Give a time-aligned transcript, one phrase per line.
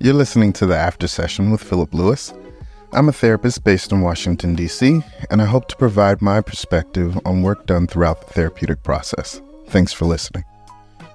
[0.00, 2.32] You're listening to the Aftersession with Phillip Lewis.
[2.92, 7.42] I'm a therapist based in Washington, D.C., and I hope to provide my perspective on
[7.42, 9.42] work done throughout the therapeutic process.
[9.66, 10.44] Thanks for listening.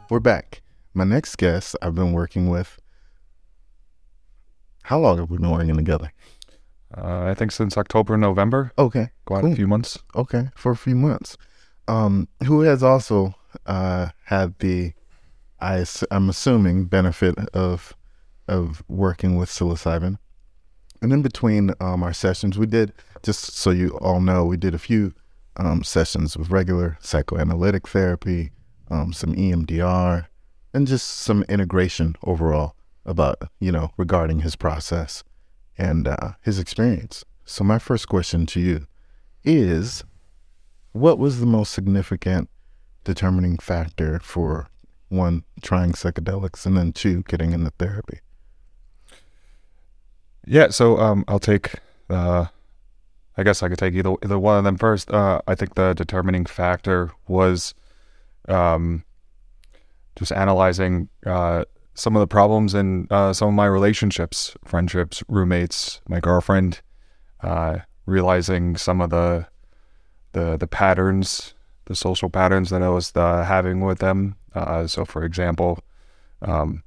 [0.10, 0.62] We're back.
[0.94, 2.80] My next guest I've been working with.
[4.84, 6.12] How long have we been working together?
[6.96, 9.54] Uh, I think since October, November, Okay, quite Cool.
[9.54, 9.98] a few months.
[10.14, 11.38] okay, for a few months.
[11.88, 13.34] Um, who has also
[13.66, 14.94] uh, had the,
[15.60, 17.96] I, I'm assuming, benefit of
[18.48, 20.18] of working with psilocybin.
[21.02, 24.74] And in between um, our sessions, we did just so you all know, we did
[24.74, 25.14] a few
[25.58, 28.52] um, sessions with regular psychoanalytic therapy,
[28.90, 30.26] um, some EMDR,
[30.74, 35.24] and just some integration overall about you know regarding his process
[35.78, 37.24] and uh, his experience.
[37.46, 38.88] So my first question to you
[39.44, 40.04] is,
[40.94, 42.50] what was the most significant
[43.04, 44.68] determining factor for
[45.10, 48.20] one trying psychedelics and then two getting into therapy?
[50.46, 51.76] Yeah, so um, I'll take.
[52.10, 52.48] Uh,
[53.36, 55.10] I guess I could take either either one of them first.
[55.10, 57.74] Uh, I think the determining factor was,
[58.48, 59.04] um,
[60.16, 66.02] just analyzing uh, some of the problems in uh, some of my relationships, friendships, roommates,
[66.08, 66.82] my girlfriend,
[67.42, 69.48] uh, realizing some of the
[70.34, 71.54] the the patterns,
[71.86, 74.36] the social patterns that I was uh, having with them.
[74.54, 75.80] Uh, so, for example,
[76.42, 76.84] um,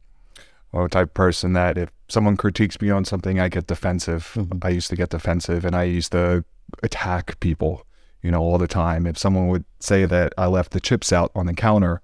[0.77, 4.33] I'm a type person that if someone critiques me on something, I get defensive.
[4.37, 4.65] Mhm.
[4.65, 6.45] I used to get defensive, and I used to
[6.83, 7.87] attack people,
[8.23, 9.07] you know, all the time.
[9.07, 12.03] If someone would say that I left the chips out on the counter,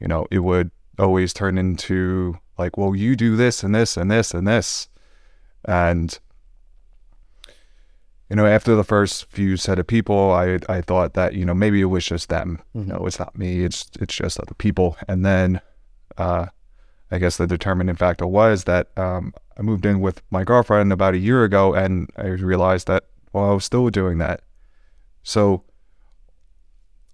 [0.00, 4.10] you know, it would always turn into like, well, you do this and this and
[4.10, 4.88] this and this,
[5.64, 6.18] and
[8.28, 11.54] you know, after the first few set of people, I I thought that you know
[11.54, 12.60] maybe it was just them.
[12.76, 12.86] Mhm.
[12.86, 13.64] No, it's not me.
[13.64, 14.96] It's it's just other people.
[15.08, 15.60] And then,
[16.16, 16.46] uh,
[17.10, 21.14] I guess the determining factor was that um, I moved in with my girlfriend about
[21.14, 24.42] a year ago, and I realized that well, I was still doing that.
[25.22, 25.64] So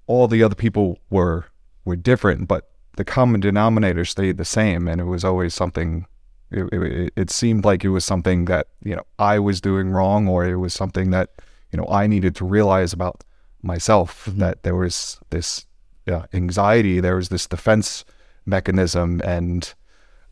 [0.06, 1.46] all the other people were
[1.84, 6.06] were different, but the common denominator stayed the same, and it was always something.
[6.50, 10.28] It, it, it seemed like it was something that you know I was doing wrong,
[10.28, 11.30] or it was something that
[11.72, 13.24] you know I needed to realize about
[13.62, 14.38] myself Mhm.
[14.38, 15.66] that there was this
[16.06, 18.04] yeah, anxiety, there was this defense
[18.44, 19.74] mechanism, and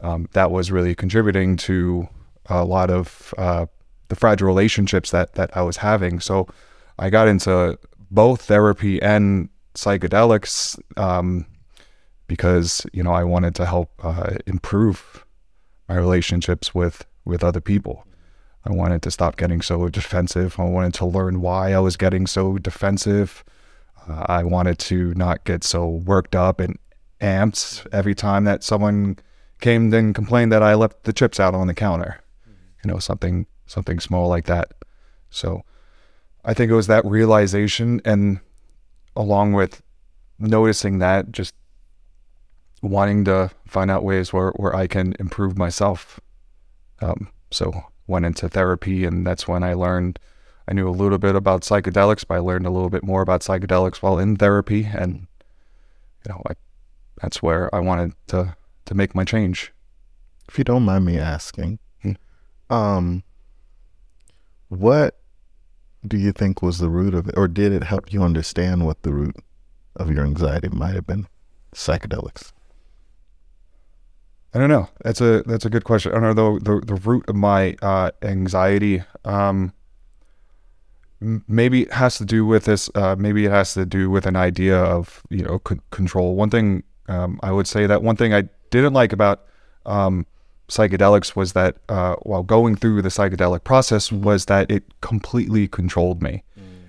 [0.00, 2.09] um, that was really contributing to
[2.47, 3.66] a lot of uh,
[4.09, 6.21] the fragile relationships that that I was having.
[6.21, 6.47] So
[6.99, 7.78] I got into
[8.10, 11.47] both therapy and psychedelics um,
[12.27, 15.25] because you know I wanted to help uh, improve
[15.88, 18.06] my relationships with with other people.
[18.66, 20.59] I wanted to stop getting so defensive.
[20.59, 23.44] I wanted to learn why I was getting so defensive.
[24.09, 26.78] Uh, I wanted to not get so worked up and
[27.21, 29.19] amped every time that someone
[29.64, 32.20] came and complained that I left the chips out on the counter.
[32.84, 34.72] You know, something something small like that.
[35.30, 35.64] So
[36.44, 38.41] I think it was that realization and
[39.16, 39.80] along with
[40.38, 41.54] noticing that just
[42.82, 46.20] wanting to find out ways where, where I can improve myself.
[47.00, 47.72] Um, so
[48.06, 50.19] went into therapy and that's when I learned
[50.69, 53.41] I knew a little bit about psychedelics, but I learned a little bit more about
[53.41, 55.26] psychedelics while in therapy and
[56.26, 56.53] you know, I,
[57.22, 58.56] that's where I wanted to
[58.87, 59.72] to make my change.
[60.49, 62.12] If you don't mind me asking, Hmm.
[62.71, 63.22] um,
[64.69, 65.19] what
[66.06, 69.03] do you think was the root of it, or did it help you understand what
[69.03, 69.37] the root
[69.97, 71.27] of your anxiety might have been?
[71.75, 72.53] Psychedelics.
[74.53, 74.89] I don't know.
[75.03, 76.12] That's a that's a good question.
[76.12, 79.03] I don't know the the, the root of my uh, anxiety.
[79.25, 79.72] Um,
[81.21, 82.89] maybe it has to do with this.
[82.95, 86.37] Uh, maybe it has to do with an idea of you know c- control.
[86.37, 88.45] One thing um, I would say that one thing I
[88.80, 89.44] didn't like about
[89.86, 90.26] um,
[90.68, 96.22] psychedelics was that uh, while going through the psychedelic process was that it completely controlled
[96.22, 96.42] me,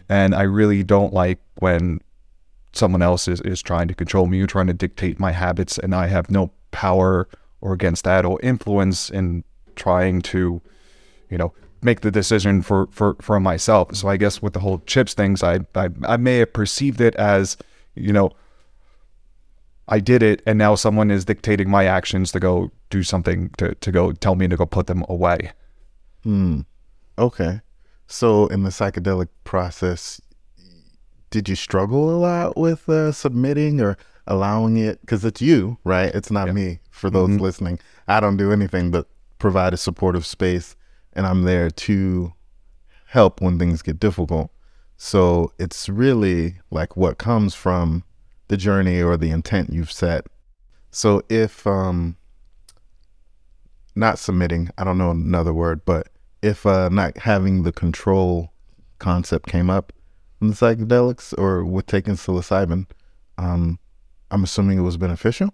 [0.10, 2.02] and I really don't like when
[2.76, 5.96] someone else is, is trying to control me or trying to dictate my habits and
[5.96, 7.28] I have no power
[7.62, 9.44] or against that or influence in
[9.76, 10.62] trying to,
[11.30, 13.96] you know, make the decision for, for, for myself.
[13.96, 17.16] So I guess with the whole chips things, I, I, I may have perceived it
[17.16, 17.58] as,
[17.96, 18.32] you know,
[19.88, 23.76] I did it and now someone is dictating my actions to go do something to,
[23.76, 25.52] to go tell me to go put them away.
[26.24, 26.62] Hmm.
[27.18, 27.62] Okay.
[28.08, 30.20] So in the psychedelic process,
[31.30, 33.98] did you struggle a lot with uh, submitting or
[34.28, 35.02] allowing it?
[35.02, 36.14] Because it's you, right?
[36.14, 36.54] It's not Yeah.
[36.54, 36.80] me.
[36.90, 37.42] For those Mhm.
[37.42, 39.08] listening, I don't do anything but
[39.38, 40.76] provide a supportive space,
[41.14, 42.34] and I'm there to
[43.08, 44.50] help when things get difficult.
[44.98, 48.04] So it's really like what comes from
[48.48, 50.26] the journey or the intent you've set.
[50.92, 52.16] So if um
[53.96, 56.10] not submitting, I don't know another word, but
[56.42, 58.52] if uh, not having the control
[59.00, 59.94] concept came up
[60.42, 62.88] in the psychedelics or with taking psilocybin,
[63.38, 63.80] um,
[64.32, 65.54] I'm assuming it was beneficial.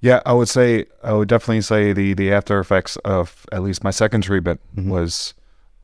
[0.00, 3.82] Yeah, I would say I would definitely say the the after effects of at least
[3.82, 4.88] my second treatment Mhm.
[4.88, 5.34] was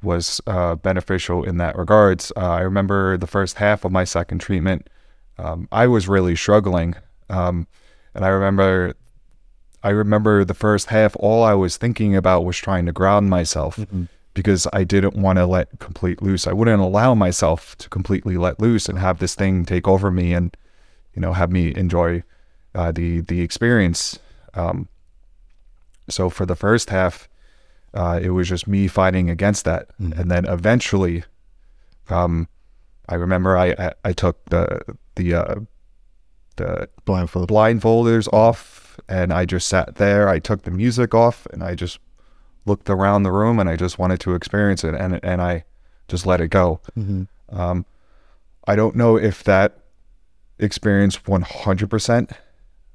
[0.03, 2.33] was uh, beneficial in that regards.
[2.37, 4.89] Uh, I remember the first half of my second treatment,
[5.43, 6.95] um, I was really struggling,
[7.29, 7.67] um,
[8.15, 8.95] and I remember
[9.83, 11.17] I remember the first half.
[11.19, 13.79] All I was thinking about was trying to ground myself
[14.35, 16.47] because I didn't want to let complete loose.
[16.47, 20.35] I wouldn't allow myself to completely let loose and have this thing take over me
[20.35, 20.55] and
[21.15, 22.23] you know have me enjoy
[22.75, 24.19] uh, the the experience.
[24.55, 24.89] Um,
[26.09, 27.29] so for the first half,
[27.95, 30.19] uh, it was just me fighting against that, Mhm.
[30.19, 31.25] and then eventually,
[32.09, 32.49] um,
[33.09, 34.81] I remember I I, I took the
[35.21, 35.55] the uh,
[36.57, 37.49] the Blindfold.
[37.49, 40.29] blindfolders off and I just sat there.
[40.29, 41.99] I took the music off and I just
[42.67, 45.65] looked around the room and I just wanted to experience it and and I
[46.09, 46.81] just let it go.
[46.95, 47.85] hmm Um,
[48.67, 49.79] I don't know if that
[50.59, 52.31] experience 100%,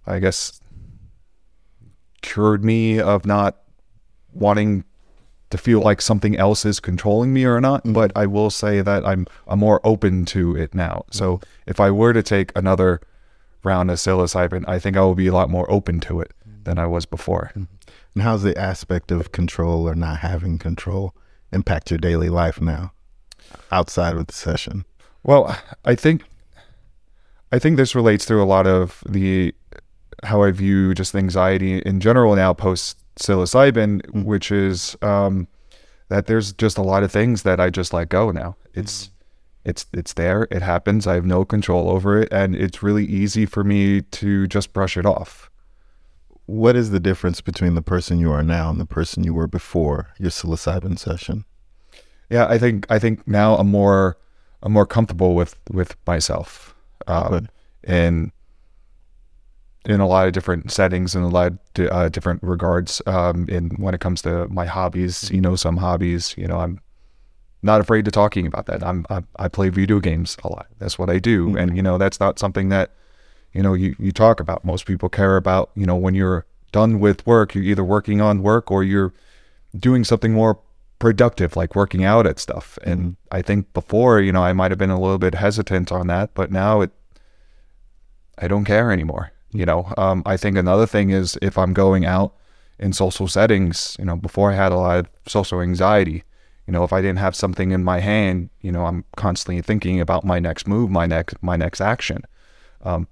[0.05, 0.61] I guess,
[2.21, 3.57] cured me of not
[4.33, 4.83] wanting
[5.55, 7.81] to feel like something else is controlling me or not.
[7.85, 8.19] But mm-hmm.
[8.19, 11.05] I will say that I'm I'm more open to it now.
[11.11, 11.43] So mm-hmm.
[11.67, 13.01] if I were to take another
[13.63, 16.63] round of psilocybin, I think I will be a lot more open to it mm-hmm.
[16.63, 17.51] than I was before.
[17.55, 17.67] And
[18.21, 21.15] how's the aspect of control or not having control
[21.51, 22.93] impact your daily life now,
[23.71, 24.85] outside of the session?
[25.23, 26.23] Well, I think
[27.51, 29.53] I think this relates to a lot of the
[30.23, 35.47] how I view just anxiety in general now post psilocybin, which is um,
[36.09, 38.55] that there's just a lot of things that I just let go now.
[38.73, 39.11] It's
[39.63, 41.07] it's it's there, it happens.
[41.07, 44.95] I have no control over it, and it's really easy for me to just brush
[44.95, 45.49] it off.
[46.45, 49.47] What is the difference between the person you are now and the person you were
[49.47, 51.45] before your psilocybin session?
[52.29, 54.17] Yeah, I think I think now I'm more
[54.61, 56.75] I'm more comfortable with with myself.
[57.07, 57.49] Um, Good.
[59.85, 63.01] In a lot of different settings and a lot of di- uh, different regards.
[63.05, 66.79] Um, in when it comes to my hobbies, you know, some hobbies, you know, I'm
[67.61, 68.83] not afraid to talking about that.
[68.83, 70.67] I'm I, I play video games a lot.
[70.79, 72.91] That's what I do, and you know, that's not something that
[73.53, 74.65] you know you you talk about.
[74.65, 78.41] Most people care about you know when you're done with work, you're either working on
[78.41, 79.13] work or you're
[79.77, 80.59] doing something more
[80.99, 84.77] productive like working out at stuff and i think before you know i might have
[84.77, 86.89] been a little bit hesitant on that but now it
[88.37, 92.05] i don't care anymore you know um, i think another thing is if i'm going
[92.05, 92.33] out
[92.79, 96.23] in social settings you know before i had a lot of social anxiety
[96.67, 99.99] you know if i didn't have something in my hand you know i'm constantly thinking
[99.99, 102.21] about my next move my next my next action.
[102.83, 103.07] Um,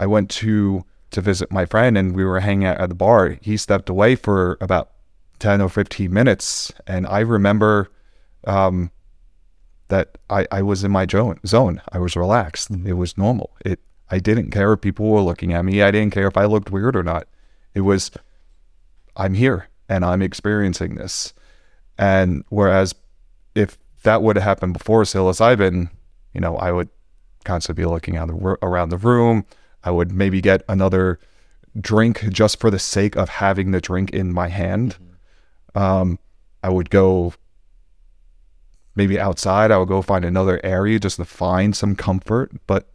[0.00, 3.38] i went to to visit my friend and we were hanging out at the bar.
[3.40, 4.90] He stepped away for about
[5.38, 6.72] 10 or 15 minutes.
[6.86, 7.90] And i remember
[8.46, 8.90] um,
[9.88, 11.82] that I, I was in my zone.
[11.92, 12.70] I was relaxed.
[12.70, 13.50] It was normal.
[13.64, 15.82] It i didn't care if people were looking at me.
[15.82, 17.26] I didn't care if i looked weird or not.
[17.74, 18.10] It was
[19.16, 21.34] i'm here and i'm experiencing this.
[21.96, 22.94] And whereas
[23.54, 25.90] if that would have happened before psilocybin
[26.32, 26.88] you know i would
[27.48, 29.44] constantly be looking out the, around the room.
[29.82, 31.18] I would maybe get another
[31.80, 34.96] drink just for the sake of having the drink in my hand.
[35.74, 36.18] Um,
[36.62, 37.34] I would go
[38.94, 39.70] maybe outside.
[39.70, 42.52] I would go find another area just to find some comfort.
[42.66, 42.88] But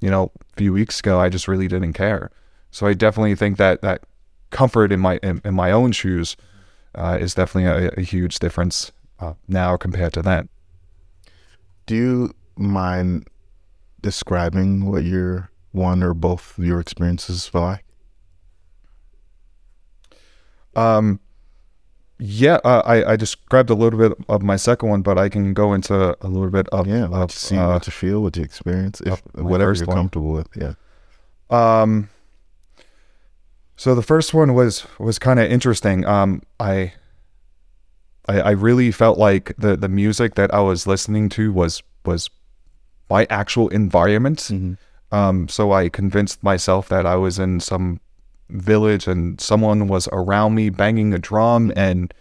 [0.00, 2.30] you know, a few weeks ago, I just really didn't care.
[2.70, 4.02] So I definitely think that that
[4.50, 6.36] comfort in my in, in my own shoes
[6.94, 10.48] uh, is definitely a, a huge difference uh, now compared to then.
[11.86, 13.28] Do you mind
[14.00, 17.84] describing what your one or both of your experiences were like?
[20.74, 21.20] Um,
[22.20, 25.54] yeah, uh, I I described a little bit of my second one, but I can
[25.54, 28.22] go into a little bit of Yeah, what of, you see, uh, what you feel,
[28.22, 29.96] what you experience, if whatever you're one.
[29.96, 30.48] comfortable with.
[30.54, 30.74] Yeah.
[31.50, 32.10] Um.
[33.76, 36.04] So the first one was was kind of interesting.
[36.04, 36.92] Um, I,
[38.28, 42.28] I I really felt like the the music that I was listening to was was
[43.08, 44.40] my actual environment.
[44.40, 44.74] Mm-hmm.
[45.12, 48.00] Um, so I convinced myself that I was in some
[48.50, 52.12] village and someone was around me banging a drum and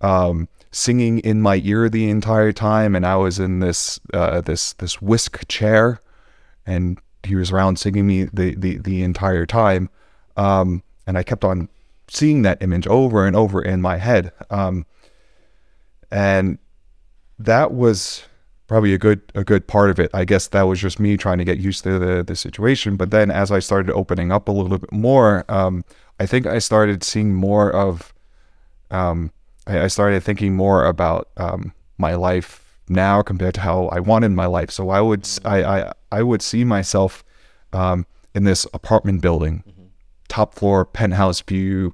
[0.00, 4.74] um, singing in my ear the entire time, and I was in this uh, this
[4.74, 6.00] this whisk chair,
[6.66, 9.88] and he was around singing me the the, the entire time,
[10.36, 11.68] um, and I kept on
[12.08, 14.84] seeing that image over and over in my head, um,
[16.10, 16.58] and
[17.38, 18.24] that was
[18.66, 20.10] probably a good a good part of it.
[20.12, 22.96] I guess that was just me trying to get used to the the situation.
[22.96, 25.84] But then as I started opening up a little bit more, um,
[26.18, 28.14] I think I started seeing more of,
[28.90, 29.32] um,
[29.66, 34.30] I, I started thinking more about um, my life now compared to how I wanted
[34.30, 34.70] my life.
[34.70, 37.24] So I would, I, I, I would see myself
[37.72, 39.62] um, in this apartment building,
[40.28, 41.92] top floor, penthouse view.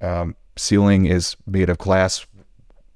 [0.00, 2.26] Um, ceiling is made of glass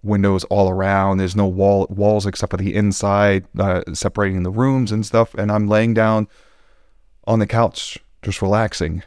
[0.06, 1.18] windows all around.
[1.18, 5.34] There's no wall walls except for the inside, uh, separating the rooms and stuff.
[5.34, 6.28] And I'm laying down
[7.26, 9.02] on the couch, just relaxing,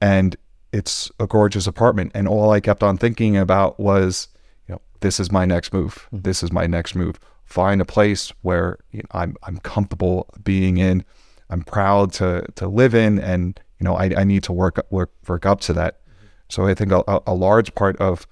[0.00, 0.36] and
[0.72, 2.12] it's a gorgeous apartment.
[2.14, 4.28] And all I kept on thinking about was,
[4.68, 6.08] you know, this is my next move.
[6.12, 7.18] This is my next move.
[7.44, 11.04] Find a place where you know, I'm I'm comfortable being in.
[11.50, 15.12] I'm proud to to live in, and you know, I, I need to work work
[15.28, 16.00] work up to that.
[16.48, 18.26] So I think a, a large part of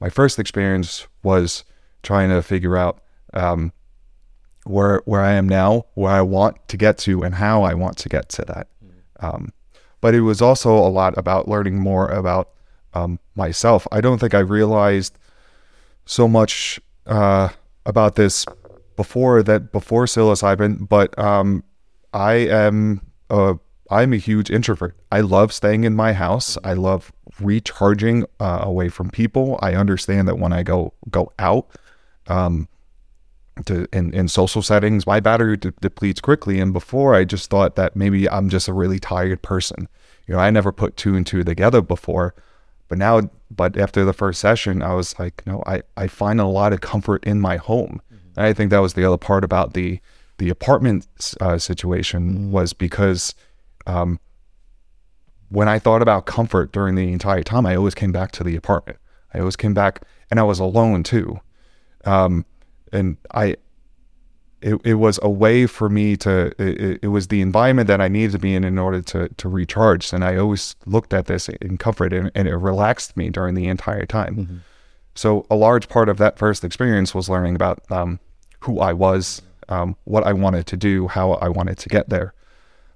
[0.00, 1.64] my first experience was
[2.02, 2.94] trying to figure out
[3.34, 3.72] um,
[4.64, 7.96] where where I am now, where I want to get to, and how I want
[7.98, 8.66] to get to that.
[9.20, 9.52] Um,
[10.00, 12.50] but it was also a lot about learning more about
[12.94, 13.86] um, myself.
[13.92, 15.18] I don't think I realized
[16.06, 17.48] so much uh,
[17.84, 18.46] about this
[18.96, 21.62] before that before psilocybin, but um,
[22.12, 22.34] I
[22.66, 23.58] am a
[23.90, 24.96] I'm a huge introvert.
[25.10, 26.58] I love staying in my house.
[26.64, 29.58] I love recharging uh, away from people.
[29.62, 31.68] I understand that when I go go out
[32.26, 32.68] um,
[33.66, 36.60] to in, in social settings, my battery de- depletes quickly.
[36.60, 39.88] And before, I just thought that maybe I'm just a really tired person.
[40.26, 42.34] You know, I never put two and two together before.
[42.88, 46.46] But now, but after the first session, I was like, no, I, I find a
[46.46, 48.00] lot of comfort in my home.
[48.36, 50.00] And I think that was the other part about the
[50.38, 51.08] the apartment
[51.40, 53.34] uh, situation was because
[53.86, 54.20] um,
[55.50, 58.56] when I thought about comfort during the entire time, I always came back to the
[58.56, 58.98] apartment.
[59.32, 61.40] I always came back, and I was alone too.
[62.04, 62.44] Um,
[62.92, 63.56] and I,
[64.60, 66.52] it, it was a way for me to.
[66.58, 69.48] It, it was the environment that I needed to be in in order to to
[69.48, 70.12] recharge.
[70.12, 73.68] And I always looked at this in comfort, and, and it relaxed me during the
[73.68, 74.62] entire time.
[75.14, 78.20] So a large part of that first experience was learning about um,
[78.60, 82.34] who I was, um, what I wanted to do, how I wanted to get there.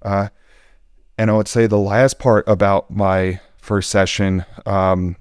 [0.03, 0.29] Uh,
[1.19, 5.17] and I would say the last part about my first session, um,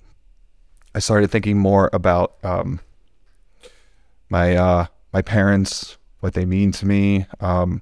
[0.95, 2.79] I started thinking more about um,
[4.29, 7.81] my uh, my parents, what they mean to me, um,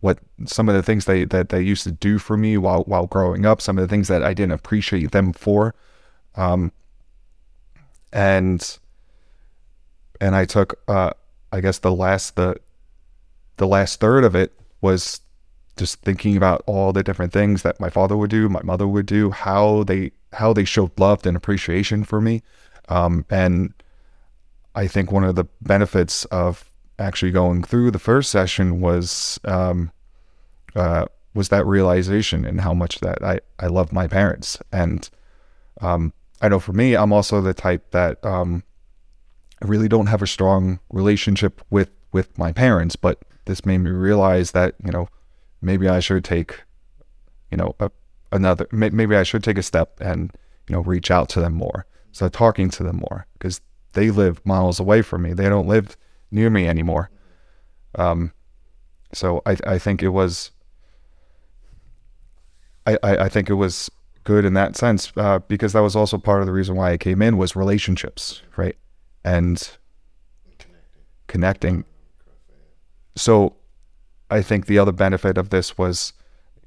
[0.00, 3.06] what some of the things they that they used to do for me while while
[3.06, 5.74] growing up, some of the things that I didn't appreciate them for,
[6.36, 6.72] um,
[8.12, 8.78] and
[10.20, 11.10] and I took uh,
[11.52, 12.56] I guess the last the
[13.56, 15.20] the last third of it was
[15.80, 19.06] just thinking about all the different things that my father would do, my mother would
[19.06, 22.42] do, how they how they showed love and appreciation for me,
[22.90, 23.72] um, and
[24.74, 29.90] I think one of the benefits of actually going through the first session was um,
[30.76, 35.08] uh, was that realization and how much that I I love my parents, and
[35.80, 38.62] um, I know for me, I'm also the type that um,
[39.62, 43.90] I really don't have a strong relationship with with my parents, but this made me
[43.90, 45.08] realize that you know
[45.62, 46.62] maybe I should take,
[47.50, 47.90] you know, a,
[48.32, 50.32] another, may, maybe I should take a step and,
[50.68, 51.86] you know, reach out to them more.
[52.12, 53.60] So talking to them more because
[53.92, 55.32] they live miles away from me.
[55.32, 55.96] They don't live
[56.30, 57.10] near me anymore.
[57.96, 58.32] Um,
[59.12, 60.52] so I, I think it was,
[62.86, 63.90] I, I, I think it was
[64.24, 66.96] good in that sense uh, because that was also part of the reason why I
[66.98, 68.76] came in was relationships, right?
[69.24, 69.76] And
[71.26, 71.84] connecting.
[73.16, 73.56] So
[74.30, 76.12] I think the other benefit of this was,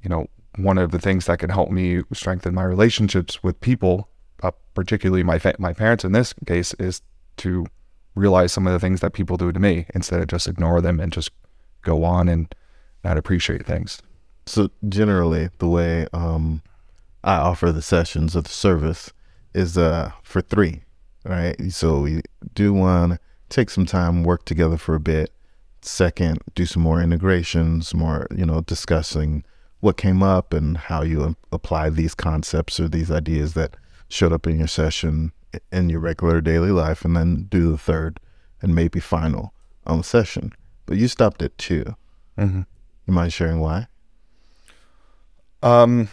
[0.02, 4.08] you know, one of the things that can help me strengthen my relationships with people,
[4.42, 7.02] uh, particularly my fa- my parents in this case, is
[7.38, 7.66] to
[8.14, 11.00] realize some of the things that people do to me instead of just ignore them
[11.00, 11.30] and just
[11.82, 12.54] go on and
[13.02, 14.00] not appreciate things.
[14.46, 16.62] So generally, the way um,
[17.24, 19.12] I offer the sessions of the service
[19.54, 20.82] is uh, for three,
[21.24, 21.56] right?
[21.72, 22.22] So we
[22.54, 23.18] do one,
[23.48, 25.32] take some time, work together for a bit.
[25.86, 29.44] Second, do some more integrations, more you know, discussing
[29.80, 33.76] what came up and how you apply these concepts or these ideas that
[34.08, 35.32] showed up in your session
[35.70, 38.18] in your regular daily life, and then do the third
[38.62, 39.52] and maybe final
[39.86, 40.52] um, session.
[40.86, 41.94] But you stopped at 2
[42.38, 42.62] Mm-hmm.
[43.06, 43.86] You mind sharing why?
[45.62, 46.08] Um,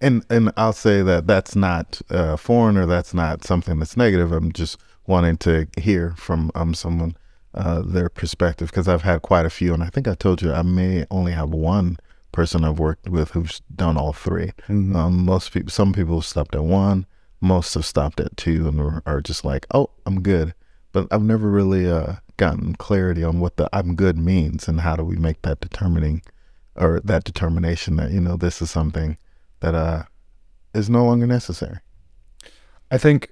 [0.00, 4.30] And and I'll say that that's not uh, foreign or that's not something that's negative.
[4.30, 7.16] I'm just wanting to hear from um someone
[7.54, 10.52] uh, their perspective because I've had quite a few, and I think I told you
[10.52, 11.98] I may only have one
[12.32, 14.94] person I've worked with who's done all 3 Mhm.
[14.94, 17.06] Um, most people, some people have stopped at one,
[17.40, 20.52] most have stopped at two, and are, are just like, oh, I'm good.
[20.92, 24.96] But I've never really uh, gotten clarity on what the I'm good means and how
[24.96, 26.22] do we make that determining
[26.74, 29.16] or that determination that you know this is something
[29.60, 30.02] that uh
[30.74, 31.78] is no longer necessary.
[32.90, 33.30] I think,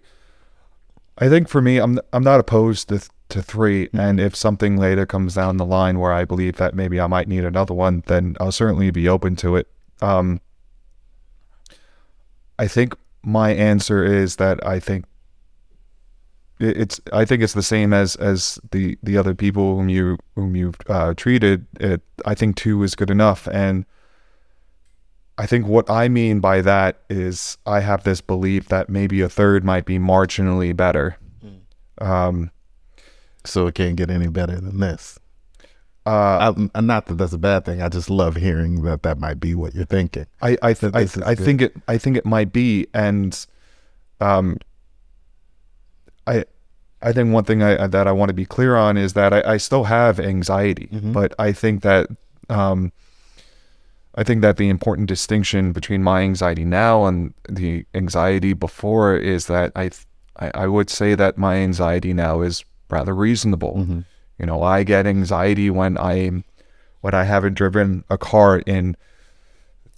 [1.18, 5.06] I think for me, I'm I'm not opposed to to 3 and if something later
[5.06, 8.37] comes down the line where I believe that maybe I might need another one, then
[8.38, 9.66] I'll certainly be open to it.
[10.02, 10.40] Um,
[12.59, 15.06] I think my answer is that I think
[16.61, 20.54] it's I think it's the same as as the the other people whom you whom
[20.54, 21.66] you've uh, treated.
[21.80, 23.85] It I think two is good enough, and
[25.37, 29.29] I think what I mean by that is I have this belief that maybe a
[29.29, 31.17] third might be marginally better.
[32.00, 32.50] Um,
[33.45, 35.19] So it can't get any better than this.
[36.07, 37.83] uh, I, not that that's a bad thing.
[37.83, 40.26] I just love hearing that that might be what you're thinking.
[40.43, 43.33] I I, th- I, I think it I think it might be, and
[44.21, 44.59] um,
[46.26, 46.45] I
[47.03, 49.43] I think one thing I that I want to be clear on is that I,
[49.55, 51.12] I still have anxiety, Mhm.
[51.12, 52.09] but I think that
[52.49, 52.93] um,
[54.16, 59.47] I think that the important distinction between my anxiety now and the anxiety before is
[59.47, 60.06] that I th-
[60.38, 63.75] I, I would say that my anxiety now is rather reasonable.
[63.75, 64.00] Mm-hmm.
[64.38, 66.44] You know, I get anxiety when I
[67.00, 68.97] when I haven't driven a car in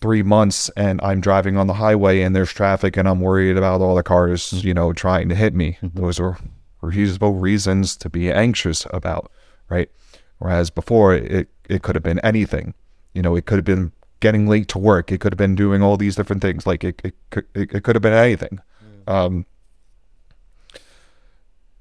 [0.01, 3.81] three months and I'm driving on the highway and there's traffic and I'm worried about
[3.81, 5.79] all the cars, you know, trying to hit me.
[5.83, 6.39] Those are
[6.83, 9.31] reasonable reasons to be anxious about,
[9.69, 9.91] right?
[10.39, 12.75] Whereas before it it could have been anything.
[13.15, 15.13] You know, it could have been getting late to work.
[15.13, 16.67] It could have been doing all these different things.
[16.67, 18.61] Like it it could it, it could have been anything.
[19.07, 19.47] Um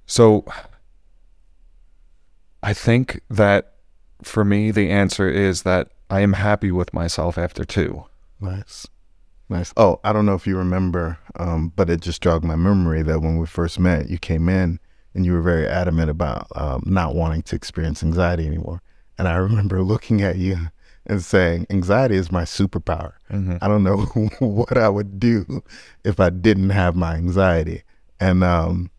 [0.05, 0.45] so
[2.61, 3.73] I think that
[4.23, 8.05] for me, the answer is that I am happy with myself after two.
[8.39, 8.87] Nice.
[9.49, 9.73] Nice.
[9.77, 13.21] Oh, I don't know if you remember, um, but it just jogged my memory that
[13.21, 14.79] when we first met, you came in
[15.13, 18.81] and you were very adamant about um, not wanting to experience anxiety anymore.
[19.17, 20.57] And I remember looking at you
[21.05, 23.13] and saying, anxiety is my superpower.
[23.61, 23.97] I don't know
[24.39, 25.63] what I would do
[26.03, 27.83] if I didn't have my anxiety.
[28.19, 28.89] And um,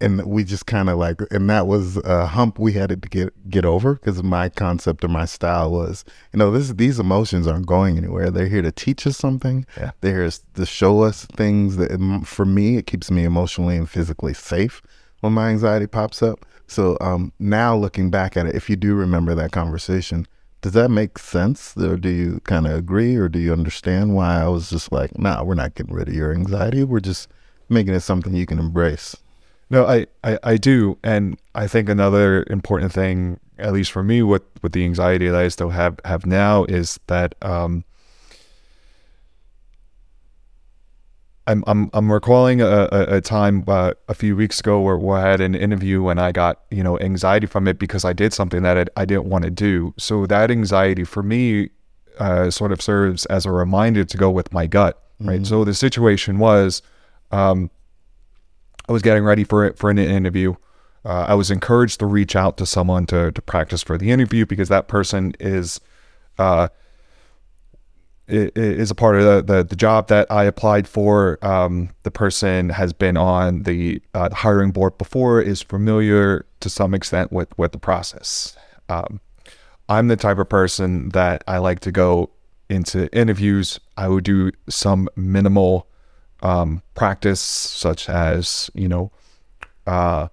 [0.00, 3.50] and we just kind of like, and that was a hump we had to get
[3.50, 7.66] get over because my concept or my style was, you know, this these emotions aren't
[7.66, 8.30] going anywhere.
[8.30, 9.66] They're here to teach us something.
[9.76, 9.92] Yeah.
[10.00, 14.34] They're here to show us things that, for me, it keeps me emotionally and physically
[14.34, 14.82] safe
[15.20, 16.44] when my anxiety pops up.
[16.66, 20.26] So um, now looking back at it, if you do remember that conversation,
[20.62, 24.42] does that make sense, or do you kind of agree, or do you understand why
[24.42, 26.82] I was just like, nah, we're not getting rid of your anxiety.
[26.82, 27.28] We're just
[27.68, 29.16] making it something you can embrace.
[29.70, 30.98] No, I, I, I do.
[31.02, 35.40] And I think another important thing, at least for me, with, with the anxiety that
[35.40, 37.84] I still have, have now is that um,
[41.46, 45.30] I'm, I'm, I'm recalling a, a, time uh, a few weeks ago where, where I
[45.30, 48.62] had an interview and I got, you know, anxiety from it because I did something
[48.62, 49.94] that I, I didn't want to do.
[49.96, 51.70] So that anxiety for me
[52.18, 55.46] uh, sort of serves as a reminder to go with my gut, right?
[55.46, 56.82] So the situation was,
[57.30, 57.70] um,
[58.88, 60.54] I was getting ready for it for an interview.
[61.04, 64.46] Uh, I was encouraged to reach out to someone to to practice for the interview
[64.46, 65.80] because that person is
[66.38, 66.68] uh,
[68.28, 71.38] is a part of the, the, the job that I applied for.
[71.42, 76.94] Um, the person has been on the uh, hiring board before, is familiar to some
[76.94, 78.56] extent with with the process.
[78.88, 79.20] Um,
[79.88, 82.30] I'm the type of person that I like to go
[82.68, 83.78] into interviews.
[83.96, 85.86] I would do some minimal
[86.42, 89.12] um, practice, such as you know,
[89.86, 90.28] uh,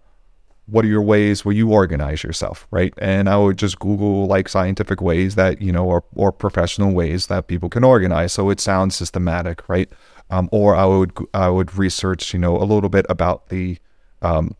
[0.65, 2.93] what are your ways where you organize yourself, right?
[2.97, 7.27] And I would just Google like scientific ways that you know, or or professional ways
[7.27, 9.89] that people can organize, so it sounds systematic, right?
[10.29, 13.77] Um, or I would I would research, you know, a little bit about the
[14.21, 14.55] um,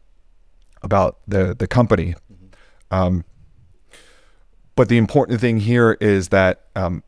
[0.82, 2.16] about the the company.
[2.92, 3.24] Um,
[4.76, 7.04] but the important thing here is that um,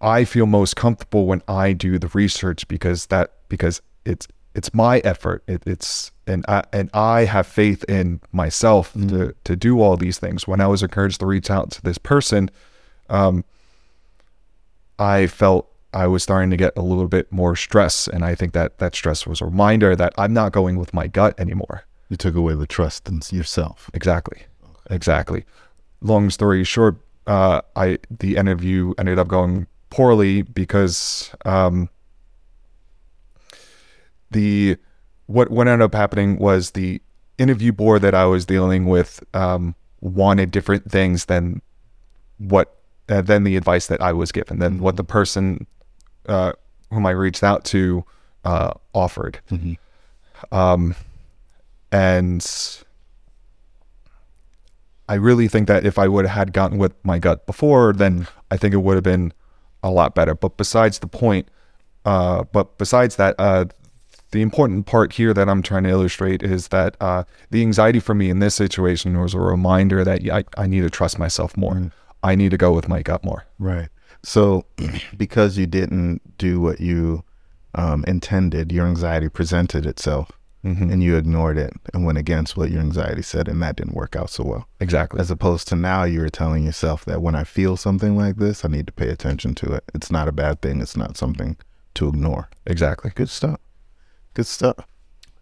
[0.00, 4.98] I feel most comfortable when I do the research because that because it's it's my
[4.98, 5.42] effort.
[5.46, 10.18] It, it's and I and I have faith in myself to to do all these
[10.18, 10.46] things.
[10.46, 12.50] When I was encouraged to reach out to this person,
[13.08, 13.44] um,
[14.98, 18.52] I felt I was starting to get a little bit more stress, and I think
[18.52, 21.84] that that stress was a reminder that I'm not going with my gut anymore.
[22.08, 23.90] You took away the trust in yourself.
[23.94, 24.42] Exactly.
[24.90, 25.44] Exactly.
[26.00, 31.88] Long story short, uh, I the interview ended up going poorly because um,
[34.30, 34.76] the
[35.26, 37.00] what what ended up happening was the
[37.38, 41.60] interview board that I was dealing with um, wanted different things than
[42.38, 42.76] what
[43.08, 45.66] uh, than the advice that I was given, than what the person
[46.28, 46.52] uh,
[46.90, 48.04] whom I reached out to
[48.44, 49.40] uh, offered.
[50.52, 50.94] Um,
[51.92, 52.46] and
[55.08, 58.26] I really think that if I would have had gotten with my gut before, then
[58.50, 59.32] I think it would have been
[59.82, 60.34] a lot better.
[60.34, 61.48] But besides the point,
[62.04, 63.66] uh, but besides that, uh,
[64.36, 68.14] the important part here that I'm trying to illustrate is that uh, the anxiety for
[68.14, 71.74] me in this situation was a reminder that I, I need to trust myself more.
[71.74, 71.92] Mm.
[72.22, 73.46] I need to go with my gut more.
[73.58, 73.88] Right.
[74.22, 74.66] So,
[75.16, 77.24] because you didn't do what you
[77.74, 80.30] um, intended, your anxiety presented itself
[80.64, 80.90] Mhm.
[80.92, 84.16] and you ignored it and went against what your anxiety said, and that didn't work
[84.16, 84.68] out so well.
[84.80, 85.20] Exactly.
[85.20, 88.68] As opposed to now, you're telling yourself that when I feel something like this, I
[88.68, 89.84] need to pay attention to it.
[89.94, 91.56] It's not a bad thing, it's not something
[91.94, 92.48] to ignore.
[92.66, 93.12] Exactly.
[93.14, 93.60] Good stuff.
[94.36, 94.86] Good stuff.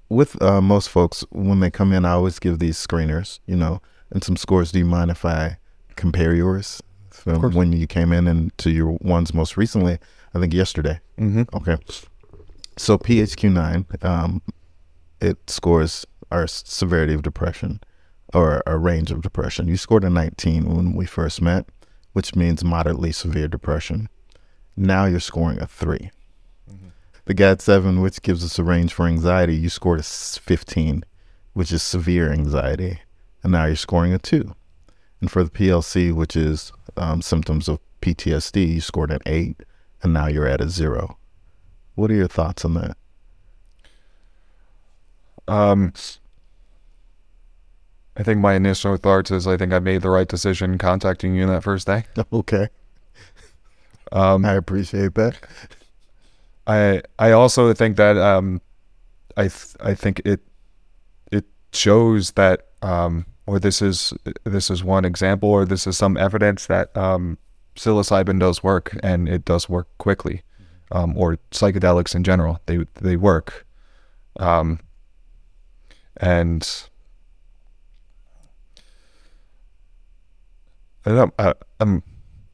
[0.08, 3.82] With uh, most folks, when they come in, I always give these screeners, you know,
[4.12, 4.70] and some scores.
[4.70, 5.58] Do you mind if I
[5.96, 6.80] compare yours
[7.10, 9.98] from when you came in and to your ones most recently?
[10.32, 11.00] I think yesterday.
[11.18, 11.42] Mm-hmm.
[11.56, 11.76] Okay.
[12.76, 14.40] So PHQ9, um,
[15.20, 17.80] it scores our severity of depression
[18.32, 19.66] or a range of depression.
[19.66, 21.66] You scored a 19 when we first met,
[22.12, 24.08] which means moderately severe depression.
[24.76, 26.12] Now you're scoring a 3.
[27.26, 31.04] The GAD7, which gives us a range for anxiety, you scored a 15,
[31.54, 33.00] which is severe anxiety.
[33.42, 34.54] And now you're scoring a 2.
[35.20, 39.62] And for the PLC, which is um, symptoms of PTSD, you scored an 8,
[40.02, 41.16] and now you're at a 0.
[41.94, 42.96] What are your thoughts on that?
[45.48, 45.92] Um,
[48.16, 51.44] I think my initial thoughts is I think I made the right decision contacting you
[51.44, 52.04] in that first day.
[52.32, 52.68] Okay.
[54.12, 55.38] Um, I appreciate that.
[56.66, 58.60] I I also think that um,
[59.36, 60.40] I th- I think it
[61.30, 64.12] it shows that um, or this is
[64.44, 67.38] this is one example or this is some evidence that um,
[67.76, 70.42] psilocybin does work and it does work quickly,
[70.92, 72.60] um, or psychedelics in general.
[72.66, 73.66] They they work,
[74.38, 74.80] um,
[76.16, 76.66] and
[81.04, 82.02] I don't, I, I'm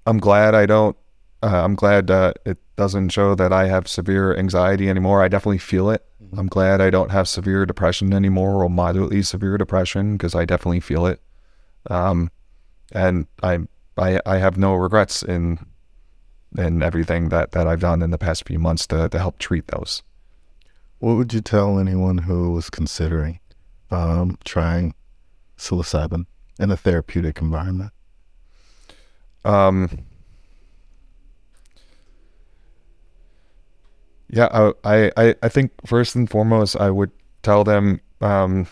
[0.06, 0.96] I'm glad I don't
[1.42, 5.22] uh, I'm glad uh, it doesn't show that I have severe anxiety anymore.
[5.22, 6.02] I definitely feel it.
[6.34, 10.80] I'm glad I don't have severe depression anymore or moderately severe depression because I definitely
[10.80, 11.20] feel it.
[11.90, 12.30] Um,
[12.90, 13.58] and I,
[13.98, 15.58] I, I have no regrets in,
[16.56, 19.68] in everything that, that I've done in the past few months to, to help treat
[19.68, 20.02] those.
[21.00, 23.40] What would you tell anyone who was considering
[23.90, 24.94] um, trying
[25.58, 26.24] psilocybin
[26.58, 27.92] in a therapeutic environment?
[29.44, 30.06] Um,
[34.32, 37.10] yeah, I, I, I think first and foremost, I would
[37.42, 38.66] tell them, um,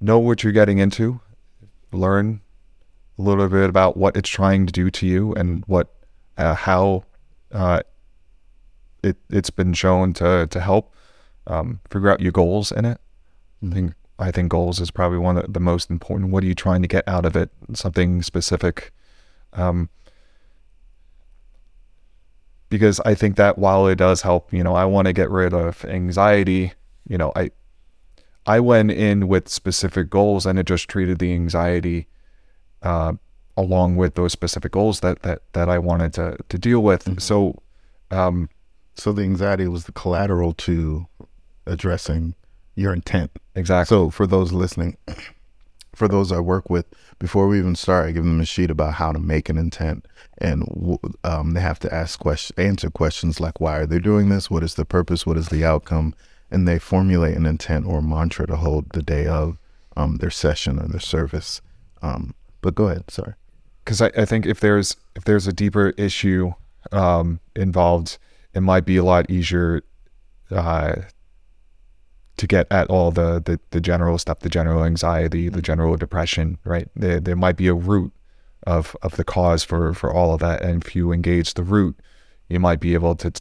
[0.00, 1.20] know what you're getting into,
[1.92, 2.40] learn
[3.18, 5.94] a little bit about what it's trying to do to you and what,
[6.38, 7.04] uh, how,
[7.52, 7.80] uh,
[9.02, 10.94] it, it's been shown to, to help,
[11.46, 12.98] um, figure out your goals in it.
[13.62, 16.30] I think I think goals is probably one of the most important.
[16.30, 17.50] What are you trying to get out of it?
[17.72, 18.92] Something specific.
[19.52, 19.88] Um,
[22.74, 25.54] because I think that while it does help, you know, I want to get rid
[25.54, 26.72] of anxiety.
[27.08, 27.50] You know, I
[28.46, 32.08] I went in with specific goals, and it just treated the anxiety
[32.82, 33.12] uh,
[33.56, 37.20] along with those specific goals that that that I wanted to to deal with.
[37.22, 37.62] So,
[38.10, 38.48] um,
[38.96, 41.06] So the anxiety was the collateral to
[41.66, 42.34] addressing
[42.74, 43.30] your intent.
[43.54, 43.94] exactly.
[43.94, 44.96] So for those listening,
[45.94, 46.86] for those I work with,
[47.18, 50.06] before we even start, I give them a sheet about how to make an intent,
[50.38, 54.50] and um, they have to ask questions, answer questions like, "Why are they doing this?
[54.50, 55.26] What is the purpose?
[55.26, 56.14] What is the outcome?"
[56.50, 59.58] And they formulate an intent or mantra to hold the day of
[59.96, 61.60] um, their session or their service.
[62.02, 63.10] Um, but go ahead.
[63.10, 63.34] Sorry.
[63.84, 66.52] because I, I think if there's if there's a deeper issue
[66.92, 68.18] um, involved,
[68.54, 69.82] it might be a lot easier
[70.50, 70.96] uh,
[72.36, 75.62] to get at all the, the the general stuff, the general anxiety, the mm-hmm.
[75.62, 76.58] general depression.
[76.64, 76.88] Right?
[76.94, 78.12] There there might be a root
[78.66, 81.98] of of the cause for for all of that, and if you engage the root,
[82.48, 83.32] you might be able to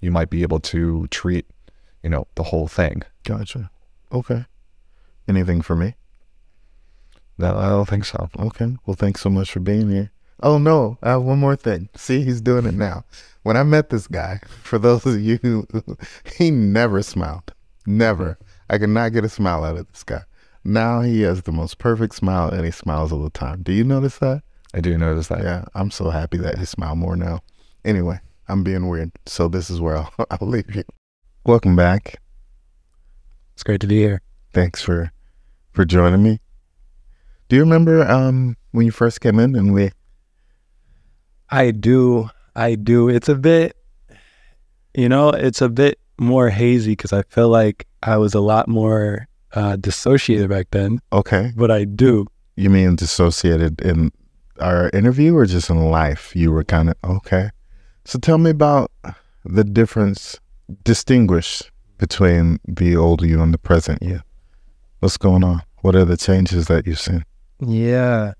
[0.00, 1.46] you might be able to treat
[2.02, 3.02] you know the whole thing.
[3.24, 3.70] Gotcha.
[4.10, 4.44] Okay.
[5.28, 5.94] Anything for me?
[7.38, 8.28] No, I don't think so.
[8.38, 8.76] Okay.
[8.84, 10.10] Well, thanks so much for being here.
[10.42, 11.88] Oh no, I have one more thing.
[11.94, 13.04] See, he's doing it now.
[13.42, 15.66] When I met this guy, for those of you who
[16.36, 17.52] he never smiled.
[17.86, 18.38] Never.
[18.70, 20.22] I could not get a smile out of this guy.
[20.64, 23.62] Now he has the most perfect smile and he smiles all the time.
[23.62, 24.42] Do you notice that?
[24.74, 25.42] I do notice that.
[25.42, 27.40] Yeah, I'm so happy that he smile more now.
[27.84, 29.10] Anyway, I'm being weird.
[29.26, 30.84] So this is where I'll, I'll leave you.
[31.44, 32.20] Welcome back.
[33.54, 34.22] It's great to be here.
[34.52, 35.10] Thanks for
[35.72, 36.40] for joining me.
[37.48, 39.90] Do you remember um when you first came in and we
[41.52, 42.30] I do.
[42.56, 43.10] I do.
[43.10, 43.76] It's a bit,
[44.94, 48.68] you know, it's a bit more hazy because I feel like I was a lot
[48.68, 52.26] more uh, dissociated back then, okay, but I do.
[52.56, 54.10] you mean dissociated in
[54.60, 56.34] our interview or just in life?
[56.34, 57.50] You were kind of okay.
[58.04, 58.90] So tell me about
[59.44, 60.38] the difference,
[60.84, 61.62] distinguish
[61.98, 64.20] between the old you and the present you.
[65.00, 65.62] What's going on?
[65.82, 67.24] What are the changes that you've seen?
[67.60, 68.32] Yeah.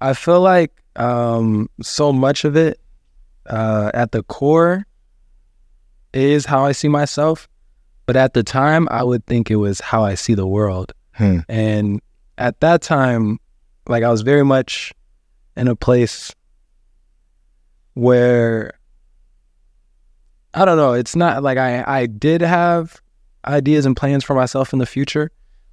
[0.00, 2.80] I feel like um, so much of it
[3.46, 4.85] uh, at the core
[6.16, 7.48] is how I see myself.
[8.06, 10.92] But at the time, I would think it was how I see the world.
[11.12, 11.40] Hmm.
[11.48, 12.00] And
[12.38, 13.38] at that time,
[13.88, 14.92] like I was very much
[15.56, 16.34] in a place
[17.94, 18.72] where
[20.54, 23.00] I don't know, it's not like I, I did have
[23.46, 25.30] ideas and plans for myself in the future,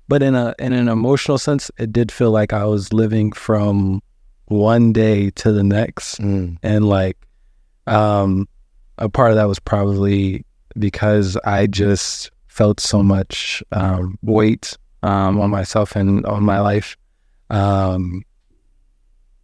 [0.07, 4.01] but in a in an emotional sense, it did feel like I was living from
[4.45, 6.19] one day to the next.
[6.19, 6.57] Mm.
[6.63, 7.17] And like
[7.87, 8.47] um
[8.97, 10.45] a part of that was probably
[10.77, 16.95] because I just felt so much um weight um on myself and on my life.
[17.49, 18.23] Um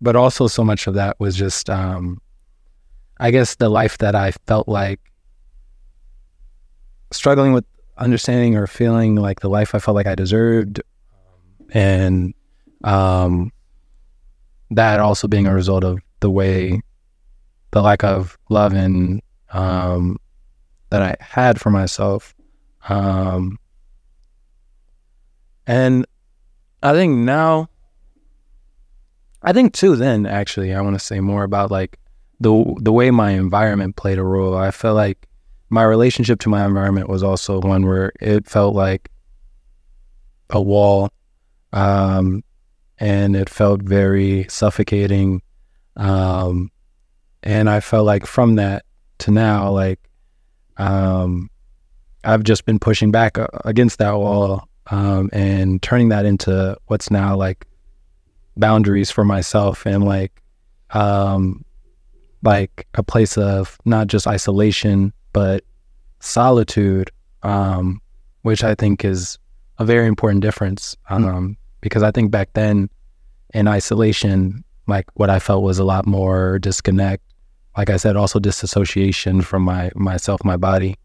[0.01, 2.21] but also so much of that was just um
[3.19, 4.99] I guess the life that I felt like
[7.11, 7.65] struggling with
[7.97, 10.81] understanding or feeling like the life I felt like I deserved
[11.71, 12.33] and
[12.83, 13.51] um
[14.71, 16.81] that also being a result of the way
[17.71, 20.17] the lack of love and um
[20.89, 22.35] that I had for myself
[22.87, 23.59] um
[25.67, 26.05] and
[26.81, 27.69] I think now
[29.41, 31.99] I think too then actually I want to say more about like
[32.39, 34.55] the the way my environment played a role.
[34.55, 35.27] I felt like
[35.69, 39.11] my relationship to my environment was also one where it felt like
[40.49, 41.09] a wall
[41.73, 42.43] um,
[42.97, 45.41] and it felt very suffocating
[45.95, 46.71] um,
[47.43, 48.83] and i felt like from that
[49.19, 49.99] to now like
[50.77, 51.49] um,
[52.23, 57.11] i've just been pushing back uh, against that wall um, and turning that into what's
[57.11, 57.65] now like
[58.57, 60.41] boundaries for myself and like
[60.91, 61.63] um,
[62.41, 65.63] like a place of not just isolation but
[66.19, 67.11] solitude,
[67.43, 68.01] um,
[68.41, 69.37] which I think is
[69.77, 70.95] a very important difference.
[71.09, 72.89] Um, because I think back then
[73.53, 77.23] in isolation, like what I felt was a lot more disconnect.
[77.77, 80.97] Like I said, also disassociation from my myself, my body.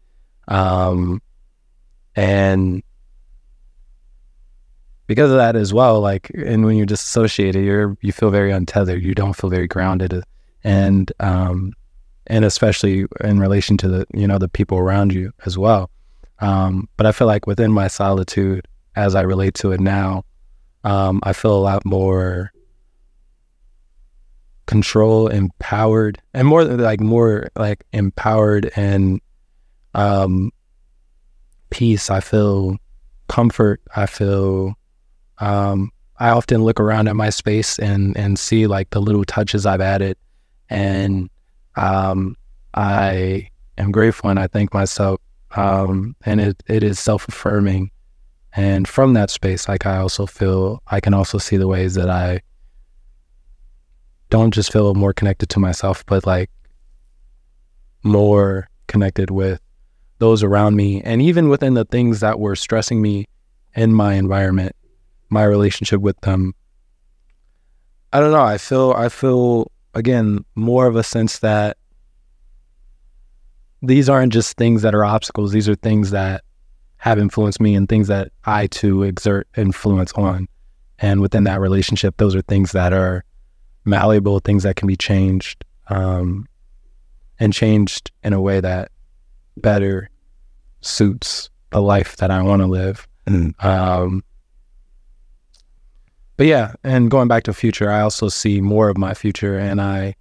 [0.47, 1.21] Um,
[2.15, 2.83] and
[5.07, 9.03] because of that as well, like, and when you're disassociated, you're, you feel very untethered.
[9.03, 10.23] You don't feel very grounded.
[10.63, 11.73] And, um,
[12.27, 15.89] and especially in relation to the you know the people around you as well
[16.39, 20.23] um, but i feel like within my solitude as i relate to it now
[20.83, 22.51] um, i feel a lot more
[24.67, 29.21] control empowered and more like more like empowered and
[29.93, 30.51] um,
[31.69, 32.77] peace i feel
[33.27, 34.73] comfort i feel
[35.39, 39.65] um, i often look around at my space and and see like the little touches
[39.65, 40.17] i've added
[40.69, 41.29] and
[41.75, 42.35] um,
[42.73, 45.19] I am grateful and I thank myself.
[45.55, 47.91] Um, and it, it is self affirming.
[48.53, 52.09] And from that space, like I also feel, I can also see the ways that
[52.09, 52.41] I
[54.29, 56.49] don't just feel more connected to myself, but like
[58.03, 59.59] more connected with
[60.19, 61.01] those around me.
[61.01, 63.27] And even within the things that were stressing me
[63.75, 64.75] in my environment,
[65.29, 66.53] my relationship with them.
[68.13, 68.43] I don't know.
[68.43, 71.77] I feel, I feel again, more of a sense that
[73.81, 75.51] these aren't just things that are obstacles.
[75.51, 76.43] These are things that
[76.97, 80.47] have influenced me and things that I too exert influence on.
[80.99, 83.23] And within that relationship, those are things that are
[83.85, 86.47] malleable, things that can be changed, um,
[87.39, 88.91] and changed in a way that
[89.57, 90.09] better
[90.81, 93.07] suits the life that I want to live.
[93.27, 93.63] Mm.
[93.63, 94.23] Um,
[96.37, 99.79] but yeah, and going back to future, I also see more of my future, and
[99.81, 100.15] I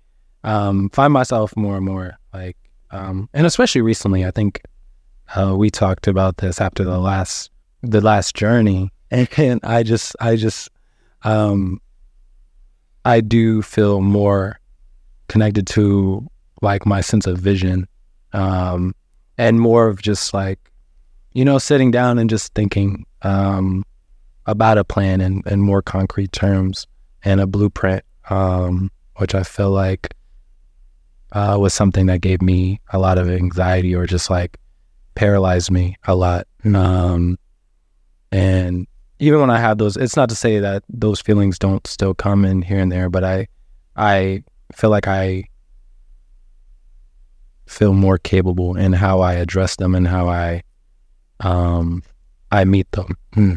[0.44, 2.56] um, find myself more and more like,
[2.90, 4.62] um, and especially recently, I think
[5.34, 7.50] uh, we talked about this after the last
[7.82, 10.70] the last journey, and, and I just I just
[11.22, 11.80] um,
[13.04, 14.58] I do feel more
[15.28, 16.26] connected to
[16.62, 17.86] like my sense of vision,
[18.32, 18.94] um,
[19.38, 20.58] and more of just like
[21.32, 23.06] you know sitting down and just thinking.
[23.22, 23.84] Um,
[24.46, 26.86] about a plan in, in more concrete terms
[27.22, 30.14] and a blueprint, um, which I feel like
[31.32, 34.58] uh, was something that gave me a lot of anxiety or just like
[35.14, 36.46] paralyzed me a lot.
[36.64, 37.38] Um,
[38.30, 38.86] and
[39.24, 42.44] even when I have those, it's not to say that those feelings don't still come
[42.44, 43.48] in here and there, but I,
[43.96, 44.42] I
[44.74, 45.44] feel like I
[47.66, 50.62] feel more capable in how I address them and how I,
[51.40, 52.02] um,
[52.52, 53.16] I meet them.
[53.32, 53.54] Hmm.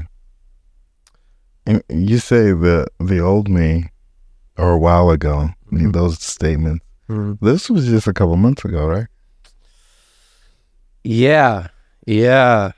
[1.65, 3.89] And you say the the old me,
[4.57, 5.91] or a while ago, Mhm.
[5.91, 6.83] those statements.
[7.41, 9.07] This was just a couple months ago, right?
[11.03, 11.67] Yeah,
[12.05, 12.71] yeah,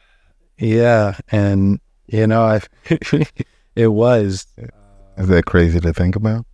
[0.58, 1.80] yeah, and
[2.12, 2.62] you know, I
[3.76, 4.46] it was
[5.18, 6.46] Is that crazy to think about?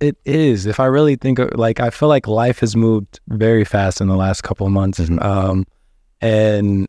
[0.00, 0.64] it is.
[0.66, 4.06] If I really think of like, I feel like life has moved very fast in
[4.06, 5.20] the last couple of months, Mhm.
[5.24, 5.66] um,
[6.20, 6.86] and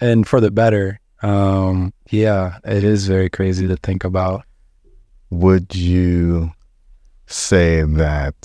[0.00, 0.98] and for the better.
[1.22, 4.44] Um, yeah, it is very crazy to think about.
[5.30, 6.52] Would you
[7.26, 8.40] say that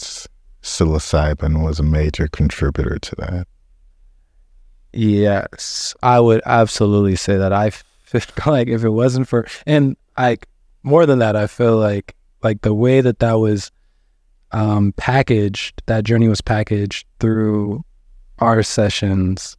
[0.62, 3.47] psilocybin was a major contributor to that?
[4.91, 7.53] Yes, I would absolutely say that.
[7.53, 7.71] I
[8.45, 10.48] like if it wasn't for, and like
[10.84, 13.72] more than that, I feel like like the way that that was
[14.52, 17.84] um, packaged, that journey was packaged through
[18.39, 19.58] our sessions,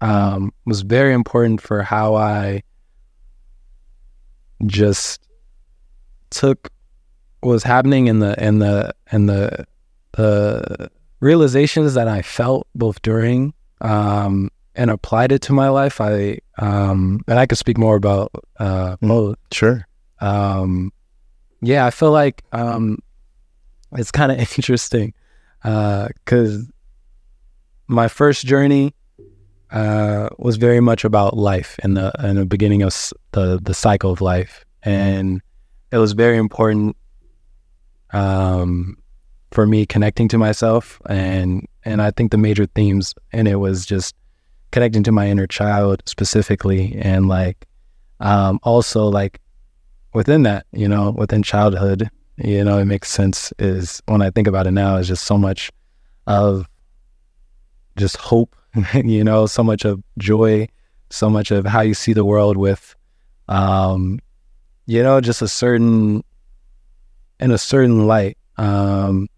[0.00, 2.62] um, was very important for how I
[4.64, 5.20] just
[6.30, 6.70] took
[7.40, 9.66] what was happening in the in the in the
[10.12, 16.00] the realizations that I felt both during um, and applied it to my life.
[16.00, 19.36] I um, and I could speak more about uh, both.
[19.52, 19.86] Sure.
[20.20, 20.92] Um,
[21.62, 22.98] yeah, I feel like um,
[23.92, 25.14] it's kind of interesting
[25.62, 26.70] because
[27.88, 28.94] my first journey
[29.70, 32.94] uh, was very much about life and the and the beginning of
[33.32, 35.40] the the cycle of life, and
[35.90, 36.96] it was very important
[38.12, 38.96] um,
[39.50, 43.86] for me connecting to myself and and I think the major themes in it was
[43.86, 44.14] just
[44.70, 47.66] connecting to my inner child specifically and like
[48.20, 49.40] um, also like
[50.14, 54.46] within that you know within childhood you know it makes sense is when I think
[54.46, 55.70] about it now is just so much
[56.26, 56.66] of
[57.96, 58.54] just hope
[58.94, 60.68] you know so much of joy
[61.10, 62.94] so much of how you see the world with
[63.48, 64.18] um
[64.86, 66.22] you know just a certain
[67.40, 69.28] in a certain light um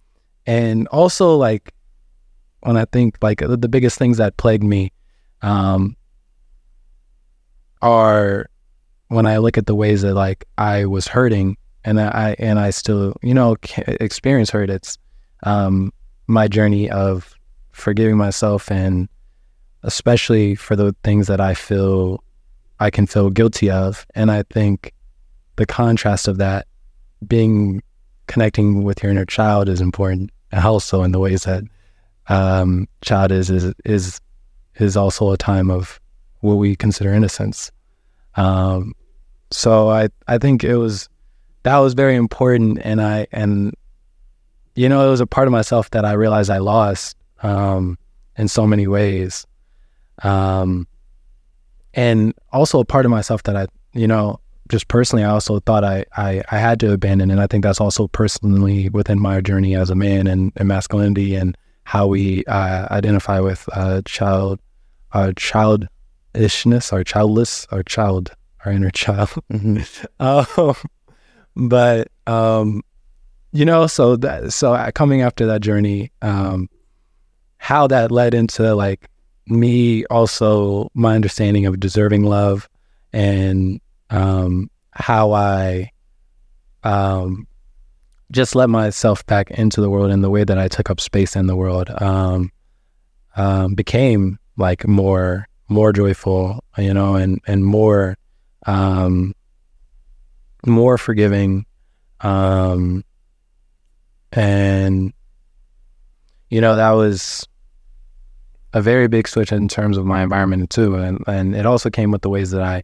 [0.47, 1.73] and also like
[2.61, 4.91] when i think like the, the biggest things that plagued me
[5.43, 5.97] um
[7.83, 8.47] are
[9.09, 12.71] when i look at the ways that like i was hurting and i and i
[12.71, 13.57] still you know
[14.01, 14.99] experience hurt it's
[15.45, 15.93] um
[16.27, 17.35] my journey of
[17.73, 19.09] forgiving myself and
[19.85, 22.23] especially for the things that i feel
[22.81, 24.07] i can feel guilty of.
[24.15, 24.93] And i think
[25.57, 26.67] the contrast of that
[27.27, 27.83] being
[28.27, 31.65] connecting with your inner child is important also in the ways that
[32.29, 34.21] um, child is is is
[34.79, 36.01] is also a time of
[36.41, 37.71] what we consider innocence.
[38.37, 38.95] Um,
[39.51, 41.09] so I I think it was
[41.63, 43.75] that was very important, and I and
[44.75, 47.99] you know it was a part of myself that I realized I lost um,
[48.37, 49.47] in so many ways,
[50.23, 50.87] um,
[51.95, 55.83] and also a part of myself that I you know just personally, I also thought
[55.83, 57.31] I, I, I had to abandon.
[57.31, 61.35] And I think that's also personally within my journey as a man and, and masculinity
[61.35, 64.61] and how we uh, identify with uh, child,
[65.13, 68.33] uh, childishness, our childless, our child,
[68.65, 69.31] our inner child.
[70.21, 70.75] um,
[71.57, 72.83] but, um,
[73.53, 76.69] you know, so that, so uh, coming after that journey, um,
[77.59, 79.09] how that led into like
[79.47, 82.69] me also my understanding of deserving love
[83.13, 85.91] and um, how I
[86.85, 87.47] um,
[88.31, 91.35] just let myself back into the world and the way that I took up space
[91.35, 92.51] in the world um,
[93.37, 98.17] um, became like more more joyful, you know, and and more
[98.67, 99.35] um,
[100.67, 101.65] more forgiving,
[102.21, 103.05] um,
[104.33, 105.13] and
[106.51, 107.47] you know that was
[108.75, 112.11] a very big switch in terms of my environment too, and and it also came
[112.11, 112.83] with the ways that I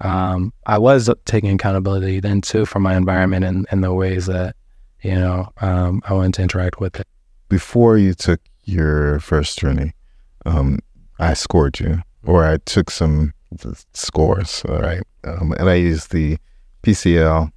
[0.00, 4.56] um, I was taking accountability then too for my environment and, and the ways that
[5.02, 7.06] you know um, I wanted to interact with it.
[7.48, 9.92] Before you took your first journey,
[10.46, 10.80] um,
[11.18, 13.34] I scored you, or I took some
[13.92, 16.38] scores, all right, um, and I used the
[16.82, 17.50] PCL,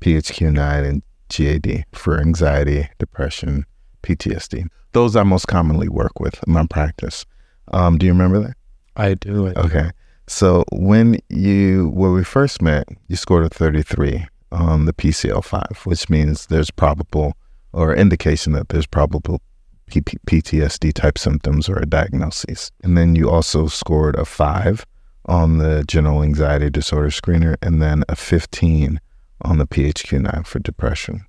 [0.00, 3.64] PHQ-9, and GAD for anxiety, depression,
[4.02, 4.66] PTSD.
[4.92, 7.26] Those I most commonly work with in my practice.
[7.72, 8.54] Um, do you remember that?
[8.96, 9.56] I do it.
[9.56, 9.90] Okay.
[10.26, 16.08] So when you when we first met, you scored a 33 on the PCL5, which
[16.08, 17.36] means there's probable
[17.72, 19.42] or indication that there's probable
[19.90, 22.70] PTSD type symptoms or a diagnosis.
[22.82, 24.86] And then you also scored a 5
[25.26, 29.00] on the general anxiety disorder screener and then a 15
[29.42, 31.26] on the PHQ-9 for depression.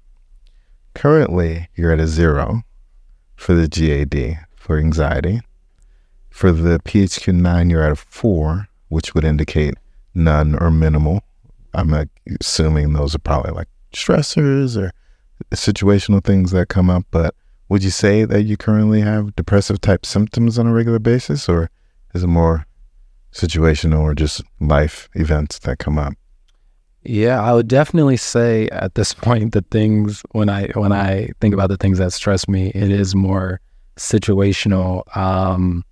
[0.93, 2.63] Currently, you're at a 0
[3.35, 5.41] for the GAD for anxiety.
[6.29, 9.73] For the PHQ-9, you're at a 4 which would indicate
[10.13, 11.21] none or minimal.
[11.73, 14.91] I'm assuming those are probably like stressors or
[15.53, 17.05] situational things that come up.
[17.11, 17.35] But
[17.69, 21.69] would you say that you currently have depressive type symptoms on a regular basis, or
[22.13, 22.65] is it more
[23.31, 26.13] situational or just life events that come up?
[27.03, 31.53] Yeah, I would definitely say at this point the things when I when I think
[31.53, 33.59] about the things that stress me, it is more
[33.97, 35.03] situational.
[35.15, 35.83] Um,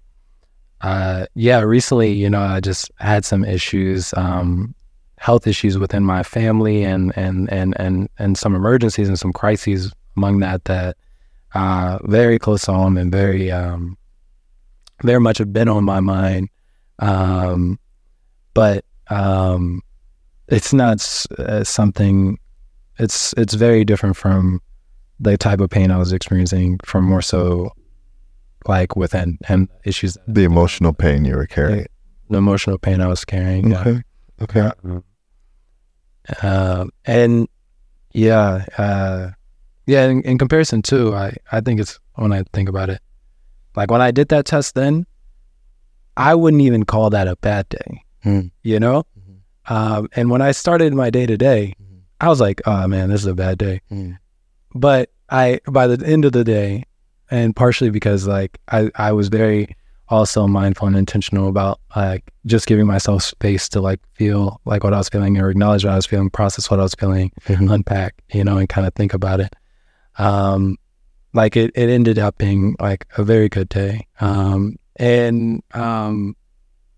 [0.82, 4.76] uh, yeah, recently, you know, I just had some issues, um,
[5.18, 9.94] health issues within my family, and and and and and some emergencies and some crises
[10.18, 10.98] among that that
[11.54, 13.98] uh, very close to home and very um,
[15.04, 16.50] very much have been on my mind.
[17.00, 17.80] Um,
[18.54, 19.82] but um,
[20.48, 22.40] it's not uh, something.
[23.00, 24.62] It's it's very different from
[25.20, 27.72] the type of pain I was experiencing from more so
[28.68, 30.18] like within him issues.
[30.28, 31.88] The emotional pain you were carrying.
[32.30, 33.76] The emotional pain I was carrying.
[33.76, 34.02] Okay.
[34.42, 34.72] Okay.
[36.42, 37.48] Uh, and
[38.14, 39.32] yeah, uh,
[39.86, 40.08] yeah.
[40.08, 43.02] In, in, comparison too, I I think it's when I think about it,
[43.76, 45.06] like when I did that test, then
[46.18, 48.04] I wouldn't even call that a bad day.
[48.24, 48.48] Hmm.
[48.64, 49.74] You know, mm-hmm.
[49.74, 51.76] um, and when I started my day to day,
[52.22, 53.82] I was like, oh man, this is a bad day.
[53.90, 54.14] Hmm.
[54.74, 56.86] But I by the end of the day,
[57.30, 59.76] and partially because like I, I was very
[60.10, 64.94] also mindful and intentional about like just giving myself space to like feel like what
[64.94, 67.74] I was feeling or acknowledge what I was feeling, process what I was feeling, Mhm.
[67.74, 69.56] unpack, you know, and kind of think about it.
[70.18, 70.78] Um,
[71.34, 74.08] like it, it ended up being like a very good day.
[74.22, 76.36] Um, and um,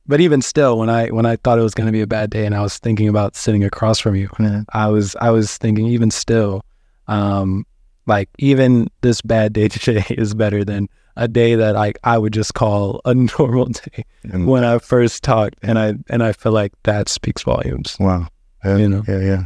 [0.08, 2.30] but even still, when I when I thought it was going to be a bad
[2.30, 4.30] day, and I was thinking about sitting across from you.
[4.74, 6.64] I was I was thinking even still,
[7.08, 7.66] um,
[8.06, 12.34] like even this bad day today is better than a day that like I would
[12.34, 16.74] just call a normal day when I first talked, and I and I feel like
[16.84, 17.96] that speaks volumes.
[18.00, 18.28] wow.
[18.64, 19.04] Yeah, You know.
[19.08, 19.44] Yeah, yeah.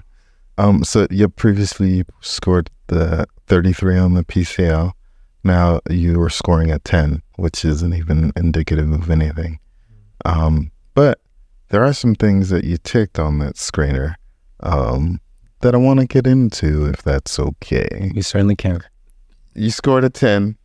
[0.59, 4.91] Um, so you previously scored the 33 on the PCL.
[5.45, 9.59] Now you were scoring at 10, which isn't even indicative of anything.
[10.25, 11.21] Um, but
[11.69, 14.15] there are some things that you ticked on that screener
[14.59, 15.21] um,
[15.61, 18.11] that I want to get into, if that's okay.
[18.13, 18.81] You certainly can.
[19.55, 20.57] You scored a 10,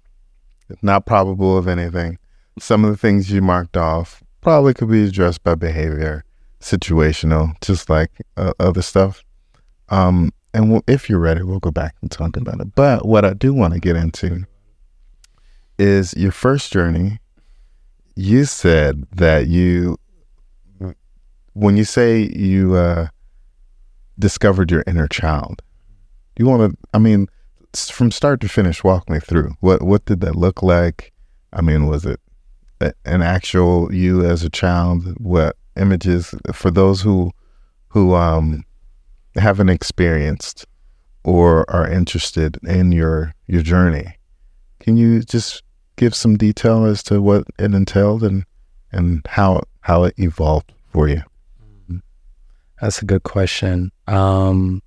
[0.82, 2.18] not probable of anything.
[2.58, 6.24] Some of the things you marked off probably could be addressed by behavior,
[6.60, 9.23] situational, just like uh, other stuff.
[9.94, 12.74] Um, and we'll, if you're ready, we'll go back and talk about it.
[12.74, 14.44] But what I do want to get into
[15.78, 17.20] is your first journey.
[18.16, 19.96] You said that you,
[21.52, 23.06] when you say you uh,
[24.18, 25.62] discovered your inner child,
[26.36, 27.28] you want to, I mean,
[27.72, 29.54] from start to finish, walk me through.
[29.60, 31.12] What what did that look like?
[31.52, 32.20] I mean, was it
[32.80, 35.06] an actual you as a child?
[35.20, 37.30] What images for those who
[37.88, 38.64] who um
[39.36, 40.66] haven't experienced
[41.24, 44.16] or are interested in your your journey?
[44.80, 45.62] Can you just
[45.96, 48.44] give some detail as to what it entailed and
[48.92, 51.22] and how how it evolved for you?
[52.80, 53.92] That's a good question.
[54.06, 54.82] Um,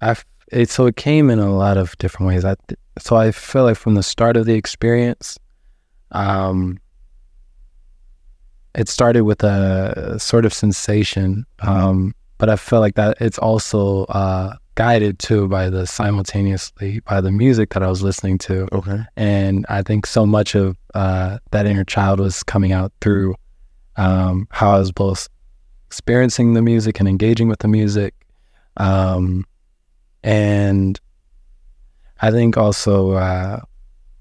[0.00, 0.16] I
[0.50, 2.44] it, so it came in a lot of different ways.
[2.44, 2.56] I
[2.98, 5.38] so I feel like from the start of the experience,
[6.12, 6.78] um,
[8.74, 14.02] it started with a sort of sensation, um, but I felt like that it's also
[14.06, 18.98] uh, guided too by the simultaneously by the music that I was listening to Okay.
[19.16, 23.36] and I think so much of uh, that inner child was coming out through
[23.94, 25.28] um, how I was both
[25.86, 28.12] experiencing the music and engaging with the music,
[28.76, 29.44] um,
[30.24, 30.98] and
[32.20, 33.60] I think also uh,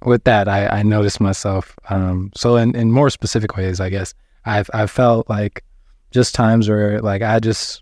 [0.06, 1.76] with that I, I noticed myself.
[1.90, 4.14] Um, so in, in more specific ways, I guess
[4.46, 5.64] I've I felt like
[6.12, 7.82] just times where like I just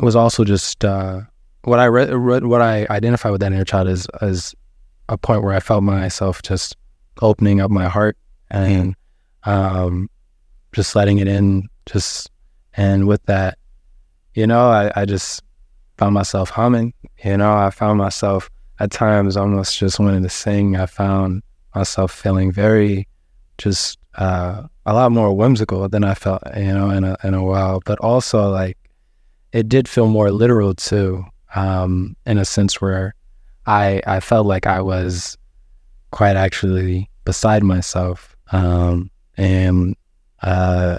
[0.00, 1.20] was also just uh,
[1.64, 4.54] what I read, read what I identify with that inner child is is
[5.08, 6.76] a point where I felt myself just
[7.20, 8.16] opening up my heart
[8.50, 8.94] and
[9.44, 10.08] um,
[10.72, 11.68] just letting it in.
[11.86, 12.30] Just
[12.74, 13.58] and with that,
[14.34, 15.42] you know, I, I just
[15.98, 16.94] found myself humming.
[17.24, 18.48] You know, I found myself
[18.78, 20.76] at times almost just wanting to sing.
[20.76, 21.42] I found
[21.74, 23.06] myself feeling very
[23.58, 27.44] just uh, a lot more whimsical than I felt, you know, in a in a
[27.44, 27.82] while.
[27.84, 28.78] But also like
[29.52, 31.24] it did feel more literal too,
[31.54, 33.14] um, in a sense where
[33.66, 35.36] I I felt like I was
[36.10, 39.96] quite actually beside myself, um, and
[40.42, 40.98] uh,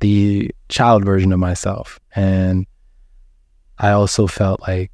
[0.00, 2.66] the child version of myself, and
[3.78, 4.90] I also felt like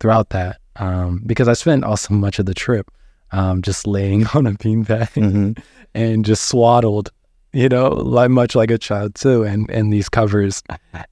[0.00, 2.90] throughout that um, because I spent also much of the trip
[3.30, 5.52] um, just laying on a beanbag Mm-hmm.
[5.94, 7.12] and just swaddled,
[7.52, 10.62] you know, like much like a child too, and and these covers,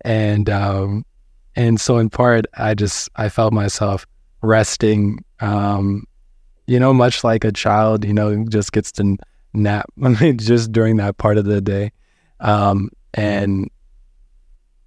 [0.02, 1.04] and um,
[1.56, 4.06] and so in part, I just I felt myself
[4.42, 6.04] resting, um,
[6.66, 9.16] you know, much like a child, you know, just gets to
[9.52, 9.86] nap
[10.36, 11.92] just during that part of the day.
[12.40, 13.70] Um, and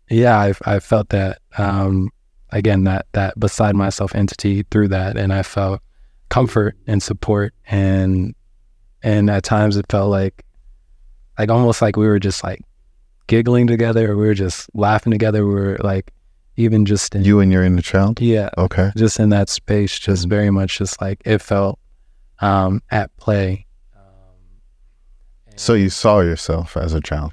[0.09, 2.09] yeah, I, I felt that, um,
[2.51, 5.17] again, that, that beside myself entity through that.
[5.17, 5.81] And I felt
[6.29, 7.53] comfort and support.
[7.67, 8.33] And,
[9.01, 10.43] and at times it felt like,
[11.37, 12.61] like almost like we were just like
[13.27, 15.45] giggling together or we were just laughing together.
[15.45, 16.11] We were like,
[16.57, 18.21] even just in, You and your inner child?
[18.21, 18.91] yeah, Okay.
[18.95, 21.79] just in that space, just very much just like it felt
[22.39, 23.65] um, at play.
[25.55, 27.31] So you saw yourself as a child.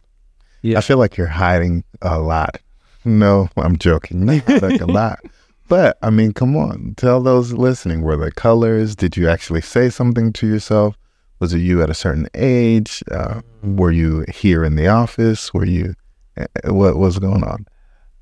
[0.63, 0.79] Yeah.
[0.79, 2.61] I feel like you're hiding a lot.
[3.05, 4.27] No, I'm joking.
[4.27, 5.21] Not like a lot.
[5.69, 6.95] But I mean, come on.
[6.99, 8.95] Tell those listening, were there colors?
[8.95, 10.97] Did you actually say something to yourself?
[11.41, 13.03] Was it you at a certain age?
[13.11, 15.53] Uh, were you here in the office?
[15.55, 15.95] Were you,
[16.37, 17.67] uh, what was going on?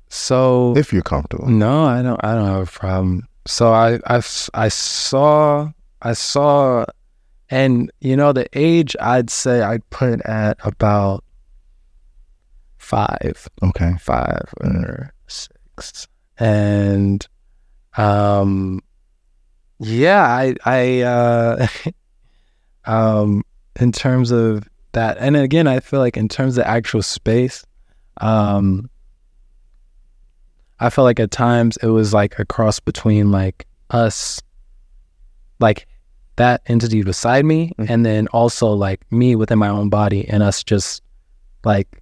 [0.09, 1.47] So If you're comfortable.
[1.47, 2.19] no, I don't.
[2.23, 3.27] I don't have a problem.
[3.45, 4.21] So I I
[4.53, 5.69] I saw,
[6.01, 6.85] I saw,
[7.49, 11.23] and you know the age I'd say I'd put at about
[12.77, 13.47] five.
[13.61, 13.93] Okay.
[13.99, 16.07] five or six
[16.39, 17.27] and
[17.97, 18.79] um
[19.79, 21.67] yeah i i uh
[22.85, 23.43] um
[23.79, 27.65] in terms of that and again i feel like in terms of actual space
[28.21, 28.89] um
[30.79, 34.41] i felt like at times it was like a cross between like us
[35.59, 35.87] like
[36.37, 37.89] that entity beside me Mhm.
[37.89, 41.01] and then also like me within my own body and us just
[41.65, 42.01] like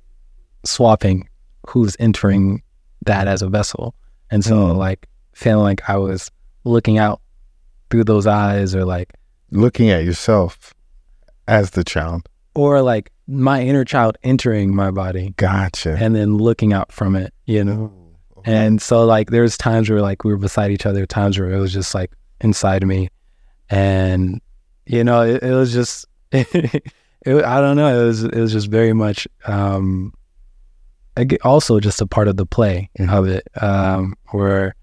[0.64, 1.28] swapping
[1.68, 2.62] who's entering
[3.06, 3.96] that as a vessel.
[4.30, 4.78] And so Mm.
[4.78, 6.30] like feeling like I was
[6.66, 7.20] looking out
[7.90, 9.14] through those eyes or like
[9.52, 10.74] Looking at yourself
[11.48, 12.28] as the child.
[12.56, 15.96] or like my inner child entering my body Gotcha.
[16.00, 17.92] and then looking out from it, you know.
[18.46, 21.60] And so like there's times where like we were beside each other, times where it
[21.60, 23.10] was just like inside of me.
[23.70, 24.42] And
[24.86, 26.84] you know, it, it was just it,
[27.26, 30.14] I don't know, it was it was just very much um
[31.44, 33.12] also just a part of the play Mhm.
[33.14, 33.48] of it.
[33.62, 34.76] Um where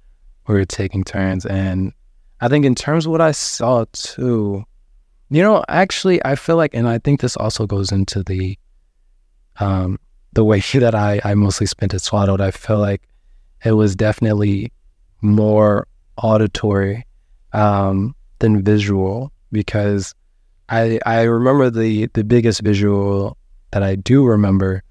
[0.47, 1.93] we were taking turns and
[2.45, 4.65] I think in terms of what I saw too,
[5.31, 8.59] you know, actually I feel like and I think this also goes into the
[9.61, 9.99] um
[10.35, 13.09] the way that I, I mostly spent it swaddled, I feel like
[13.65, 14.73] it was definitely
[15.23, 15.89] more
[16.19, 17.07] auditory
[17.55, 20.15] um, than visual because
[20.69, 23.39] I I remember the the biggest visual
[23.71, 24.83] that I do remember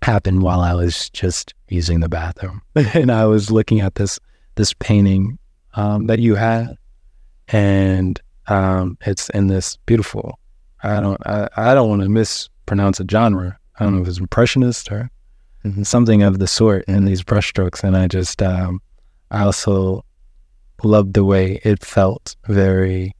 [0.00, 2.62] happened while I was just using the bathroom.
[2.76, 4.20] And I was looking at this
[4.54, 5.40] this painting
[5.76, 6.76] um, that you had
[7.48, 10.38] and um, it's in this beautiful
[10.82, 14.18] I don't I, I don't want to mispronounce a genre I don't know if it's
[14.18, 15.10] impressionist or
[15.66, 15.84] Mhm.
[15.84, 17.82] something of the sort in these brushstrokes.
[17.82, 18.80] And I just, um,
[19.32, 20.04] I also
[20.84, 23.12] loved the way it felt very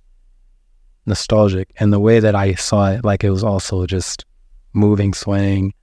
[1.07, 4.25] nostalgic and the way that I saw it, like it was also just
[4.73, 5.75] moving, swaying.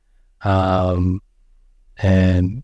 [0.43, 1.21] Um,
[1.97, 2.63] and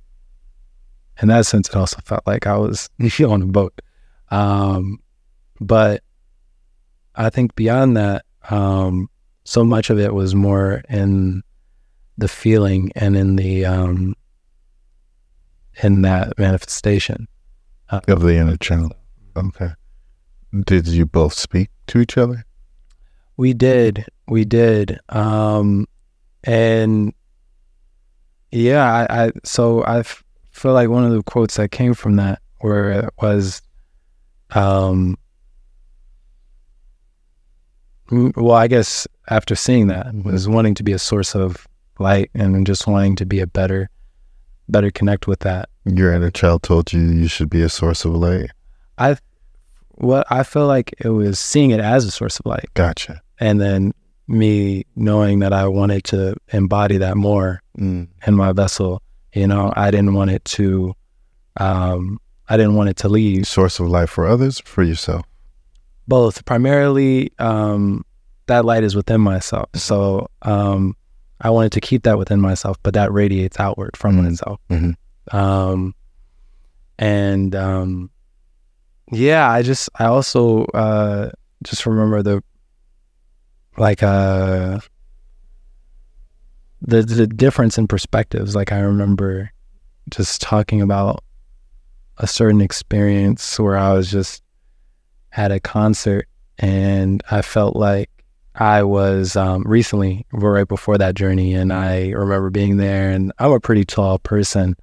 [1.22, 2.90] in that sense, it also felt like I was
[3.28, 3.74] on a boat.
[4.32, 5.00] Um,
[5.60, 6.04] but
[7.16, 9.10] I think beyond that, um,
[9.44, 11.44] so much of it was more in
[12.18, 14.14] the feeling and in the um
[15.82, 17.28] in that manifestation
[17.90, 18.94] uh, Of the inner child.
[19.38, 19.70] Okay.
[20.66, 22.44] Did you both speak to each other?
[23.38, 25.88] we did we did um
[26.44, 27.14] and
[28.52, 32.18] yeah i, I so i f- feel like one of the quotes that came from
[32.18, 33.62] that where it was
[34.56, 35.18] um
[38.36, 40.24] well i guess after seeing that Mhm.
[40.24, 41.68] was wanting to be a source of
[42.00, 43.90] light and just wanting to be a better
[44.68, 48.14] better connect with that Your inner child told you you should be a source of
[48.14, 48.52] light.
[49.00, 49.18] I,
[49.96, 53.22] what I feel like it was seeing it as a source of light, Gotcha.
[53.40, 53.94] and then
[54.28, 58.08] me knowing that I wanted to embody that more Mm.
[58.28, 59.02] in my vessel.
[59.34, 60.94] You know, I didn't want it to,
[61.58, 62.20] um,
[62.50, 63.46] I didn't want it to leave.
[63.48, 65.26] Source of light for others, for yourself.
[66.08, 68.04] Both primarily, um,
[68.48, 70.96] that light is within myself, so um,
[71.42, 74.24] I wanted to keep that within myself, but that radiates outward from Mhm.
[74.24, 74.60] myself.
[74.72, 74.96] Mhm.
[75.32, 75.94] Um,
[76.98, 78.10] and um,
[79.12, 81.30] yeah, I just I also uh,
[81.64, 82.42] just remember the
[83.78, 84.80] like uh
[86.82, 88.56] the the difference in perspectives.
[88.56, 89.52] Like I remember
[90.10, 91.24] just talking about
[92.20, 94.44] a certain experience where I was just
[95.32, 98.10] at a concert and I felt like
[98.60, 103.10] I was um, recently right before that journey, and I remember being there.
[103.10, 104.76] And I'm a pretty tall person,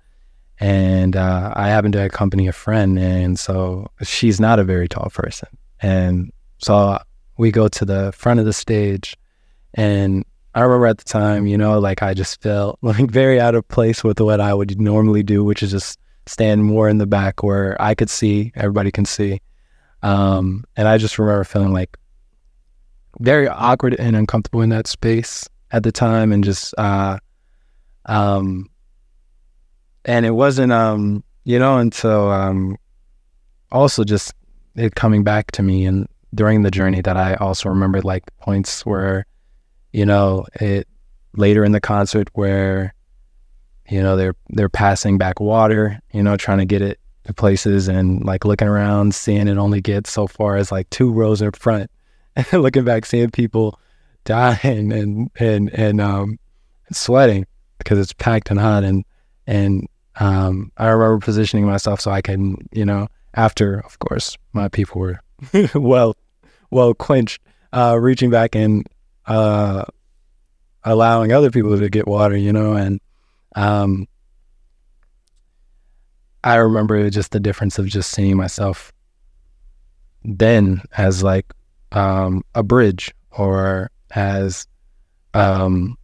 [0.59, 5.11] and uh, I happened to accompany a friend, and so she's not a very tall
[5.11, 5.49] person,
[5.81, 6.99] and So
[7.37, 9.15] we go to the front of the stage,
[9.75, 10.25] and
[10.55, 13.69] I remember at the time, you know, like I just felt like very out of
[13.69, 17.43] place with what I would normally do, which is just stand more in the back
[17.43, 19.41] where I could see, everybody can see.
[20.03, 21.97] Um, and I just remember feeling like
[23.21, 27.19] very awkward and uncomfortable in that space at the time, and just, uh,
[28.07, 28.69] um,
[30.05, 32.77] and it wasn't, um, you know, until um,
[33.73, 34.33] also just
[34.77, 38.85] it coming back to me and during the journey that I also remembered like points
[38.85, 39.27] where,
[39.93, 40.87] you know, it
[41.35, 42.93] later in the concert where,
[43.89, 47.89] you know, they're they're passing back water, you know, trying to get it to places
[47.89, 51.53] and like looking around, seeing it only get so far as like two rows in
[51.53, 51.91] front,
[52.53, 53.79] looking back, seeing people
[54.25, 56.39] dying and and and um
[56.93, 57.47] sweating
[57.79, 58.85] because it's packed and hot.
[58.85, 59.05] And
[59.47, 64.69] and um I remember positioning myself so I can, you know, after of course my
[64.69, 65.21] people were
[65.75, 66.17] well
[66.71, 67.41] well quenched,
[67.73, 68.87] uh, reaching back and
[69.27, 69.85] uh,
[70.85, 73.01] allowing other people to get water, you know, and
[73.57, 74.07] um,
[76.45, 78.93] I remember just the difference of just seeing myself
[80.23, 81.53] then as like
[81.93, 84.67] um, a bridge or as
[85.35, 85.97] um,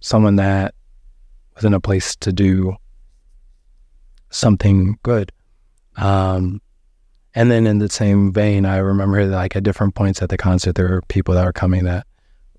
[0.00, 0.74] someone that
[1.54, 2.76] was in a place to do
[4.30, 5.30] something good.
[5.96, 6.60] Um,
[7.34, 10.74] and then in the same vein, I remember like at different points at the concert,
[10.74, 12.06] there were people that were coming that,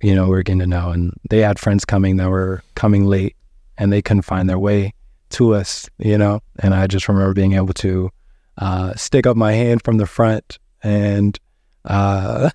[0.01, 0.89] you know, we are getting to know.
[0.89, 3.35] And they had friends coming that were coming late
[3.77, 4.93] and they couldn't find their way
[5.31, 6.41] to us, you know.
[6.59, 8.09] And I just remember being able to
[8.57, 11.37] uh, stick up my hand from the front and
[11.85, 12.49] uh,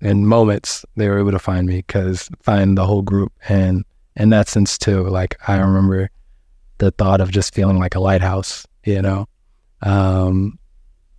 [0.00, 3.32] in moments they were able to find me because find the whole group.
[3.48, 3.84] And
[4.16, 6.10] in that sense, too, like I remember
[6.78, 9.26] the thought of just feeling like a lighthouse, you know
[9.82, 10.58] um,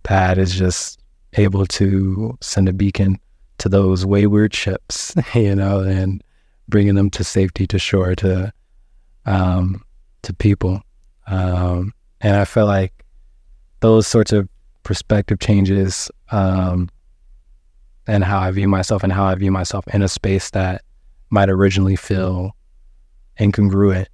[0.04, 1.00] that is just
[1.34, 3.18] able to send a beacon
[3.60, 6.22] to those wayward ships, you know, and
[6.68, 8.52] bringing them to safety to shore to
[9.26, 9.84] um,
[10.22, 10.82] to people.
[11.26, 13.04] Um, and I feel like
[13.80, 14.48] those sorts of
[14.82, 16.90] perspective changes um,
[18.06, 20.82] and how I view myself and how I view myself in a space that
[21.30, 22.56] might originally feel
[23.38, 24.06] incongruent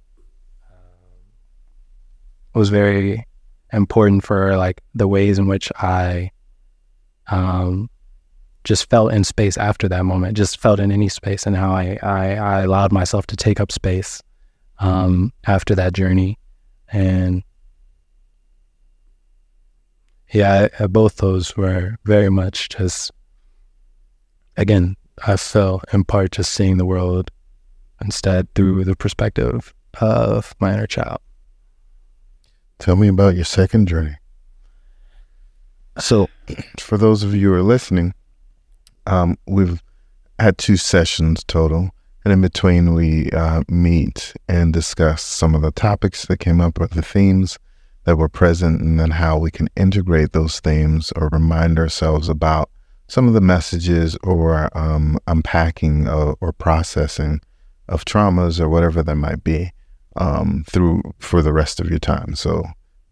[2.53, 3.25] was very
[3.71, 6.31] important for like the ways in which I
[7.27, 7.89] um,
[8.67, 11.97] just felt in space after that moment, just felt in any space and how I,
[12.03, 14.21] I, I allowed myself to take up space
[14.79, 16.37] um, after that journey.
[16.91, 17.43] And
[20.33, 23.09] yeah, I, both those were very much just,
[24.57, 27.31] again, I felt in part just seeing the world
[28.01, 31.19] instead through the perspective of my inner child.
[32.79, 34.17] Tell me about your second journey.
[35.99, 36.27] So,
[36.79, 38.13] for those of you who are listening,
[39.07, 39.81] um, we've
[40.39, 41.89] had two sessions total.
[42.23, 46.79] And in between, we uh, meet and discuss some of the topics that came up
[46.79, 47.57] or the themes
[48.03, 52.69] that were present, and then how we can integrate those themes or remind ourselves about
[53.07, 57.39] some of the messages or um, unpacking or processing
[57.87, 59.71] of traumas or whatever that might be
[60.17, 62.35] um, through for the rest of your time.
[62.35, 62.63] So,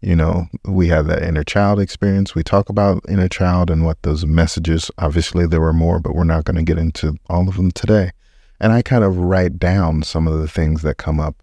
[0.06, 2.32] you know, we have that inner child experience.
[2.32, 6.22] We talk about inner child and what those messages, obviously, there were more, but we're
[6.22, 8.12] not going to get into all of them today.
[8.60, 11.34] And I kind of write down some of the things that come up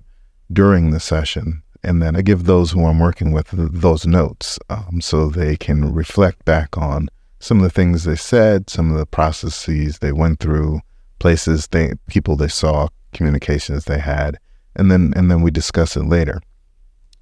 [0.49, 1.61] during the session.
[1.84, 5.93] And then I give those who I'm working with those notes um, so they can
[5.93, 7.09] reflect back on
[7.41, 10.80] some of the things they said, some of the processes they went through,
[11.20, 14.39] places they, people they saw, communications they had
[14.76, 16.41] and then and then we discuss it later.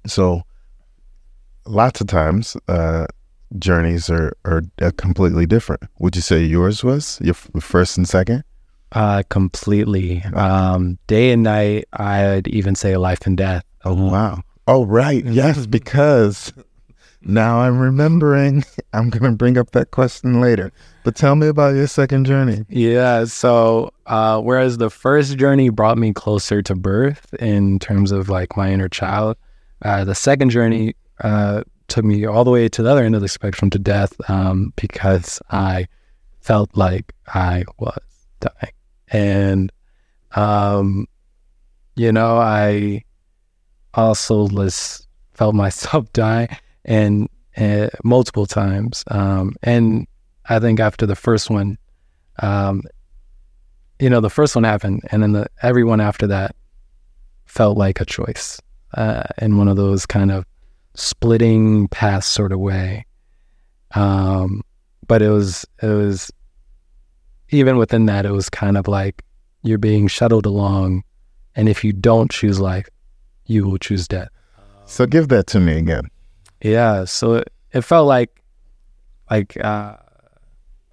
[0.06, 0.42] So
[1.64, 3.06] lots of times uh,
[3.58, 4.62] journeys are are
[4.96, 5.82] completely different.
[5.98, 8.44] Would you say yours was your first and second?
[8.92, 10.22] Uh, completely.
[10.34, 11.86] Um, day and night.
[11.94, 13.64] I'd even say life and death.
[13.84, 14.42] Oh wow.
[14.66, 15.24] Oh right.
[15.24, 16.52] Yes, because
[17.22, 18.64] now I'm remembering.
[18.92, 20.72] I'm going to bring up that question later.
[21.04, 22.64] But tell me about your second journey.
[22.68, 23.24] Yeah.
[23.24, 28.56] So, uh, whereas the first journey brought me closer to birth in terms of like
[28.56, 29.36] my inner child,
[29.82, 33.20] uh, the second journey uh, took me all the way to the other end of
[33.20, 35.86] the spectrum to death um, because I
[36.40, 38.00] felt like I was
[38.40, 38.72] dying.
[39.08, 39.72] And,
[40.32, 41.06] um,
[41.96, 43.04] you know, I
[43.94, 49.04] also was, felt myself die and uh, multiple times.
[49.08, 50.06] Um, and
[50.46, 51.78] I think after the first one,
[52.40, 52.82] um,
[53.98, 56.56] you know, the first one happened, and then the everyone after that
[57.44, 58.60] felt like a choice
[58.94, 60.44] uh, one of those kind of
[60.94, 63.06] splitting paths sort of way.
[63.94, 64.62] Um,
[65.06, 66.30] but it was it was
[67.50, 69.22] even within that, it was kind of like
[69.62, 71.02] you're being shuttled along,
[71.54, 72.88] and if you don't choose life,
[73.46, 74.28] you will choose death.
[74.86, 76.08] So give that to me again.
[76.62, 78.42] Yeah, so it, it felt like
[79.30, 79.96] like uh,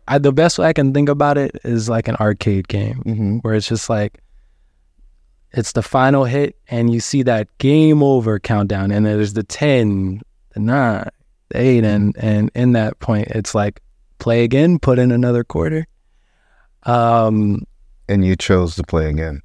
[0.08, 3.38] I, the best way I can think about it is like an arcade game Mm-hmm.
[3.38, 4.20] where it's just like
[5.54, 10.22] it's the final hit and you see that game over countdown and there's the 10
[10.54, 11.10] the 9
[11.50, 13.82] the 8 and and in that point it's like
[14.20, 15.86] play again put in another quarter.
[16.84, 17.64] Um
[18.08, 19.42] And you chose to play again.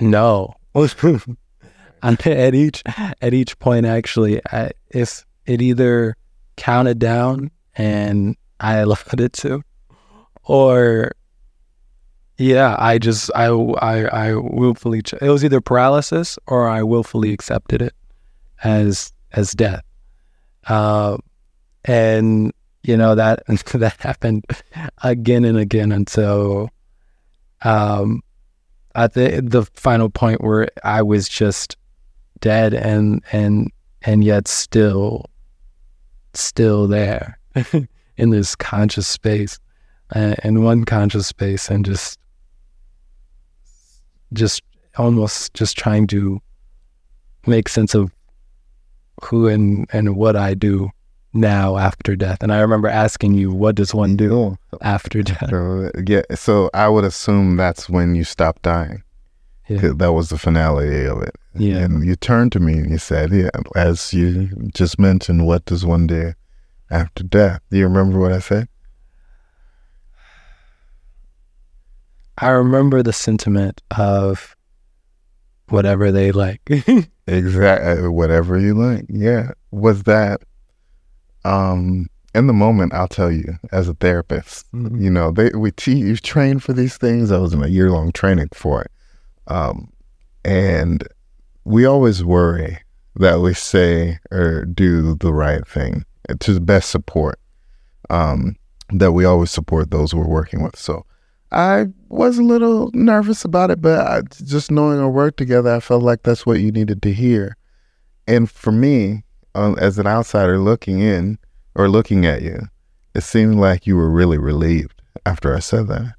[0.00, 0.54] no.
[2.02, 6.16] At each at each point actually I, if it either
[6.56, 9.62] counted down and i allowed it to
[10.44, 11.12] or
[12.40, 17.32] yeah i just i i, I willfully ch- it was either paralysis or i willfully
[17.32, 17.94] accepted it
[18.62, 19.84] as as death.
[20.66, 21.18] Uh,
[21.84, 23.42] and you know that
[23.74, 24.44] that happened
[25.02, 26.70] again and again until
[27.62, 28.22] um
[28.94, 31.76] at the the final point where I was just
[32.40, 33.70] dead and and
[34.02, 35.26] and yet still
[36.34, 37.38] still there
[38.16, 39.58] in this conscious space
[40.14, 42.18] uh, in one conscious space and just
[44.32, 44.62] just
[44.96, 46.40] almost just trying to
[47.46, 48.12] make sense of
[49.22, 50.90] who and and what I do
[51.32, 54.58] now after death and I remember asking you what does one do oh.
[54.82, 59.02] after death So, yeah, so I would assume that's when you stopped dying.
[59.68, 59.92] Yeah.
[59.94, 61.36] That was the finality of it.
[61.54, 61.76] Yeah.
[61.76, 65.86] And you turned to me and you said, yeah, as you just mentioned, what does
[65.86, 66.32] one do
[66.90, 67.60] after death?
[67.70, 68.68] Do you remember what I said?
[72.40, 74.56] I remember the sentiment of
[75.68, 76.62] whatever they like.
[77.30, 78.08] Exactly.
[78.08, 79.06] Whatever you like.
[79.08, 79.52] Yeah.
[79.70, 80.40] Was that,
[81.44, 85.98] um, in the moment, I'll tell you, as a therapist, you know, they we te-
[85.98, 87.30] you train for these things.
[87.30, 88.90] I was in a year long training for it,
[89.46, 89.92] um,
[90.44, 91.06] and
[91.64, 92.78] we always worry
[93.16, 96.04] that we say or do the right thing
[96.40, 97.38] to the best support.
[98.08, 98.56] Um,
[98.92, 100.76] that we always support those we're working with.
[100.76, 101.04] So
[101.52, 105.80] I was a little nervous about it, but I, just knowing our work together, I
[105.80, 107.56] felt like that's what you needed to hear.
[108.26, 109.22] And for me,
[109.54, 111.38] um, as an outsider looking in
[111.74, 112.68] or looking at you,
[113.14, 116.14] it seemed like you were really relieved after I said that.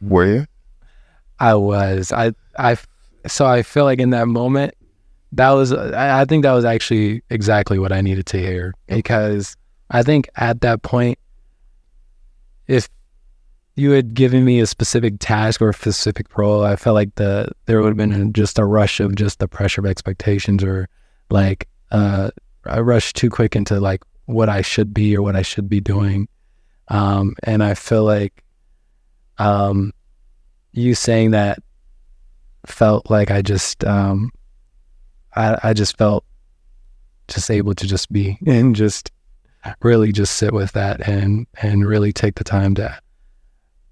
[0.00, 0.46] Were you?
[1.40, 2.12] I was.
[2.12, 2.76] I I
[3.26, 4.74] so I feel like in that moment
[5.32, 9.56] that was I, I think that was actually exactly what I needed to hear because
[9.90, 11.18] I think at that point
[12.66, 12.88] if
[13.76, 17.50] you had given me a specific task or a specific role, I felt like the
[17.66, 20.88] there would have been just a rush of just the pressure of expectations or
[21.30, 22.30] like uh
[22.66, 25.80] I rushed too quick into like what I should be or what I should be
[25.80, 26.28] doing.
[26.88, 28.44] Um and I feel like
[29.38, 29.92] um
[30.72, 31.58] you saying that
[32.66, 34.30] felt like I just um
[35.34, 36.24] I I just felt
[37.26, 39.10] just able to just be and just
[39.82, 42.96] really just sit with that and and really take the time to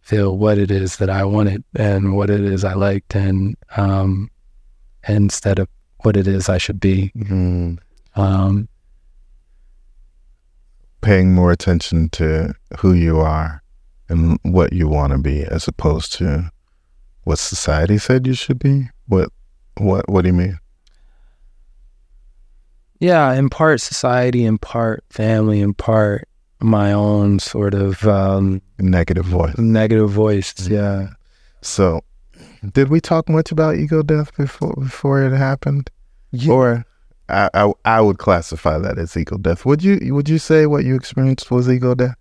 [0.02, 4.30] feel what it is that I wanted and what it is I liked and um
[5.08, 5.68] instead of
[6.02, 7.12] what it is I should be.
[7.16, 7.78] Mm,
[8.16, 8.68] Um
[11.00, 13.62] paying more attention to who you are
[14.08, 16.50] and what you want to be, as opposed to
[17.24, 18.88] what society said you should be.
[19.06, 19.30] What?
[19.78, 20.08] What?
[20.08, 20.58] What do you mean?
[23.00, 26.28] yeah, in part society, in part family, in part
[26.62, 29.56] my own sort of um Negative voice.
[29.58, 30.52] negative voice.
[30.54, 30.70] Mhm.
[30.70, 31.08] Yeah.
[31.60, 32.00] So,
[32.72, 35.90] did we talk much about ego death before before it happened?
[36.32, 36.52] Yeah.
[36.52, 36.84] Or
[37.28, 39.64] I, I I would classify that as ego death.
[39.64, 42.16] Would you would you say what you experienced was ego death?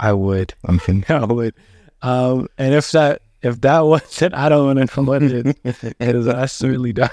[0.00, 0.54] I would.
[0.64, 0.80] I'm.
[1.08, 1.54] I would.
[2.02, 5.56] Um, and if that if that wasn't, I don't want to know what it
[6.00, 6.26] is.
[6.28, 7.10] I certainly die.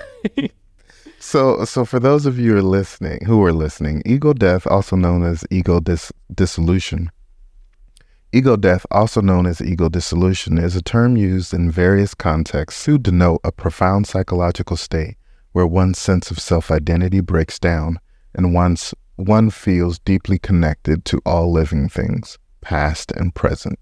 [1.24, 4.96] So so for those of you who are listening who are listening, ego death, also
[4.96, 7.12] known as ego dis- dissolution.
[8.34, 12.98] Ego death, also known as ego dissolution, is a term used in various contexts to
[12.98, 15.16] denote a profound psychological state
[15.52, 18.00] where one's sense of self-identity breaks down
[18.34, 23.78] and one's one feels deeply connected to all living things, past and present.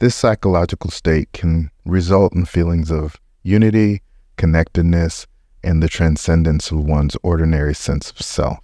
[0.00, 4.02] This psychological state can result in feelings of unity,
[4.36, 5.26] connectedness,
[5.62, 8.58] and the transcendence of one's ordinary sense of self.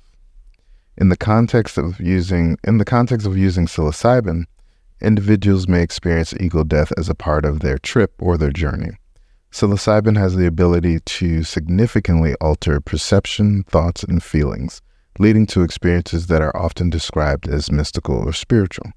[0.97, 4.45] In the context of using in the context of using psilocybin,
[5.01, 8.93] individuals may experience ego death as a part of their trip or their journey.
[9.51, 14.81] Psilocybin has the ability to significantly alter perception, thoughts, and feelings,
[15.19, 18.91] leading to experiences that are often described as mystical or spiritual.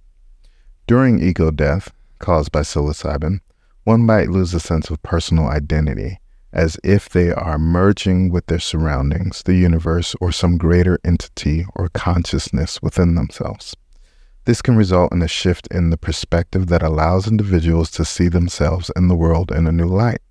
[0.88, 3.40] During ego death, caused by psilocybin,
[3.84, 6.20] one might lose a sense of personal identity,
[6.54, 11.90] as if they are merging with their surroundings, the universe, or some greater entity or
[11.90, 13.76] consciousness within themselves.
[14.46, 18.90] This can result in a shift in the perspective that allows individuals to see themselves
[18.96, 20.22] and the world in a new light,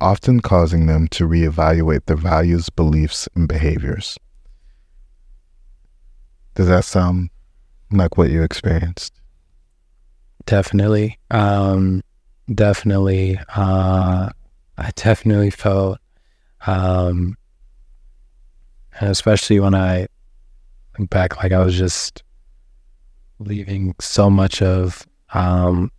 [0.00, 4.16] often causing them to reevaluate their values, beliefs, and behaviors.
[6.54, 7.30] Does that sound
[7.90, 9.12] like what you experienced?
[10.46, 11.18] Definitely.
[11.32, 12.02] Um,
[12.54, 13.38] definitely.
[13.54, 14.30] Uh,
[14.78, 15.98] I definitely felt,
[16.66, 17.36] um,
[19.00, 20.06] and especially when I
[20.96, 22.22] think back, like I was just
[23.38, 25.90] leaving so much of um,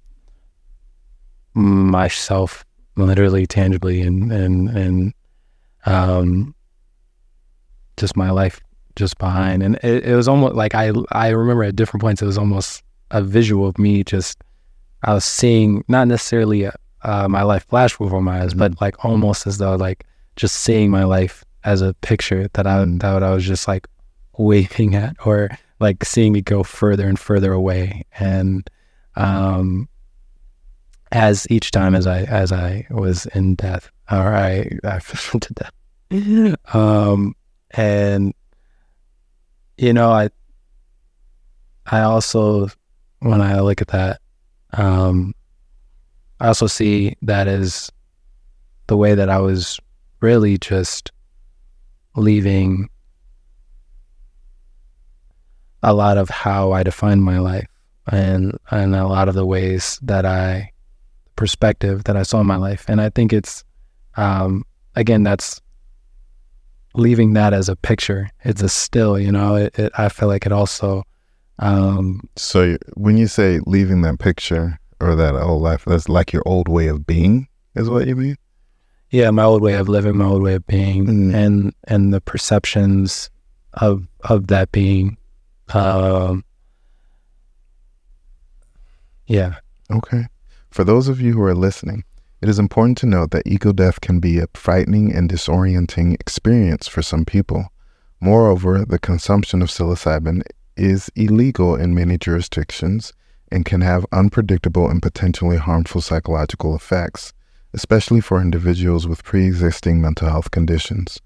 [1.53, 2.65] myself,
[2.95, 5.13] literally, tangibly, and and and
[5.85, 6.55] um,
[7.97, 8.61] just my life
[8.95, 9.63] just behind.
[9.63, 12.83] And it, it was almost like I I remember at different points it was almost
[13.11, 14.43] a visual of me just
[15.03, 16.67] I was seeing not necessarily
[17.07, 20.05] uh, my life flash before my eyes, but like almost as though like
[20.35, 23.87] just seeing my life as a picture that I that I was just like
[24.37, 25.49] waving at or
[25.79, 28.03] like seeing it go further and further away.
[28.19, 28.69] And
[29.15, 29.87] um
[31.13, 35.53] as each time as I as I was in death or I I fell to
[35.53, 35.71] death.
[36.73, 37.35] Um
[37.71, 38.33] and
[39.77, 40.29] you know I
[41.85, 42.67] I also
[43.19, 44.19] when I look at that
[44.73, 45.33] um
[46.39, 47.91] I also see that as
[48.87, 49.79] the way that I was
[50.21, 51.11] really just
[52.15, 52.89] leaving
[55.83, 57.67] a lot of how I define my life
[58.07, 60.71] and and a lot of the ways that I
[61.35, 62.85] perspective that I saw in my life.
[62.87, 63.63] And I think it's
[64.15, 64.63] um,
[64.95, 65.61] again that's
[66.95, 68.29] leaving that as a picture.
[68.43, 69.55] It's a still, you know.
[69.55, 71.03] It, it, I feel like it also.
[71.59, 76.43] Um, so when you say leaving that picture or that old life, that's like your
[76.45, 78.37] old way of being, is what you mean?
[79.09, 81.33] Yeah, my old way of living, my old way of being, mm.
[81.33, 83.29] and and the perceptions
[83.73, 85.17] of of that being
[85.73, 86.43] um,
[89.25, 89.55] yeah.
[89.91, 90.25] Okay.
[90.69, 92.03] For those of you who are listening,
[92.41, 96.87] it is important to note that ego death can be a frightening and disorienting experience
[96.87, 97.65] for some people.
[98.19, 100.43] Moreover, the consumption of psilocybin
[100.75, 103.13] is illegal in many jurisdictions
[103.51, 107.33] and can have unpredictable and potentially harmful psychological effects,
[107.73, 111.19] especially for individuals with pre existing mental health conditions.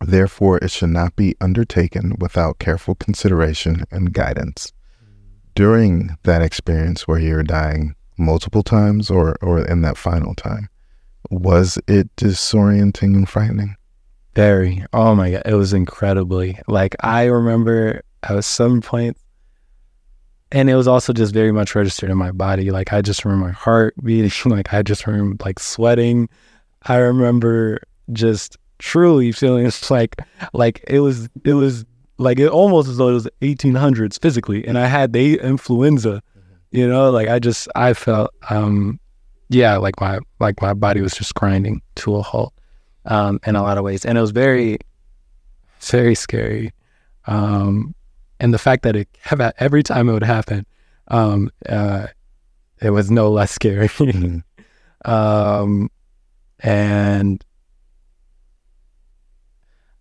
[0.00, 4.72] Therefore, it should not be undertaken without careful consideration and guidance.
[5.54, 10.68] During that experience where you're dying multiple times or, or in that final time,
[11.30, 13.76] was it disorienting and frightening?
[14.34, 14.84] Very.
[14.92, 15.42] Oh my God.
[15.46, 16.58] It was incredibly.
[16.66, 19.16] Like, I remember at some point,
[20.52, 22.70] and it was also just very much registered in my body.
[22.70, 24.30] Like, I just remember my heart beating.
[24.50, 26.28] Like, I just remember like sweating.
[26.82, 27.80] I remember
[28.12, 30.16] just truly feeling it's like
[30.52, 31.84] like it was it was
[32.18, 36.76] like it almost as though it was 1800s physically and i had the influenza mm-hmm.
[36.76, 39.00] you know like i just i felt um
[39.48, 42.52] yeah like my like my body was just grinding to a halt
[43.06, 44.78] um in a lot of ways and it was very
[45.80, 46.72] very scary
[47.26, 47.94] um
[48.44, 49.08] and the fact that it
[49.58, 50.66] every time it would happen
[51.08, 52.06] um uh
[52.82, 55.10] it was no less scary mm-hmm.
[55.10, 55.90] um
[56.60, 57.44] and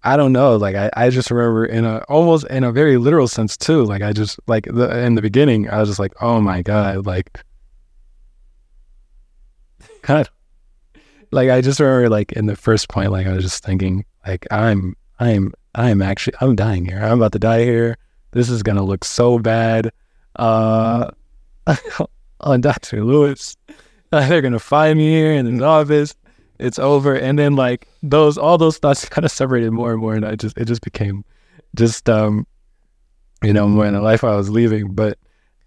[0.06, 0.58] I don't know.
[0.58, 3.86] Like I, I just remember in a almost in a very literal sense too.
[3.86, 7.06] Like I just like the, in the beginning, I was just like, oh my god,
[7.06, 7.42] like
[10.02, 10.28] God,
[11.32, 14.46] like I just remember like in the first point, like I was just thinking, like
[14.52, 17.00] I'm, I'm, I'm actually, I'm dying here.
[17.00, 17.98] I'm about to die here.
[18.34, 19.92] This is gonna look so bad.
[20.36, 21.12] Uh,
[22.42, 23.04] on Dr.
[23.04, 23.56] Lewis,
[24.12, 26.16] they're gonna find me here in the office
[26.60, 27.16] it's over.
[27.16, 30.36] And then like those all those thoughts kind of separated more and more, and I
[30.36, 31.24] just it just became
[31.76, 32.46] just um
[33.44, 34.94] you know more in the life I was leaving.
[34.94, 35.18] But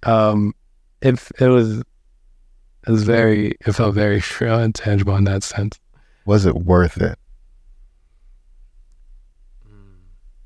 [0.02, 0.54] um
[1.02, 5.78] it it was it was very it felt very real and tangible in that sense.
[6.24, 7.18] Was it worth it?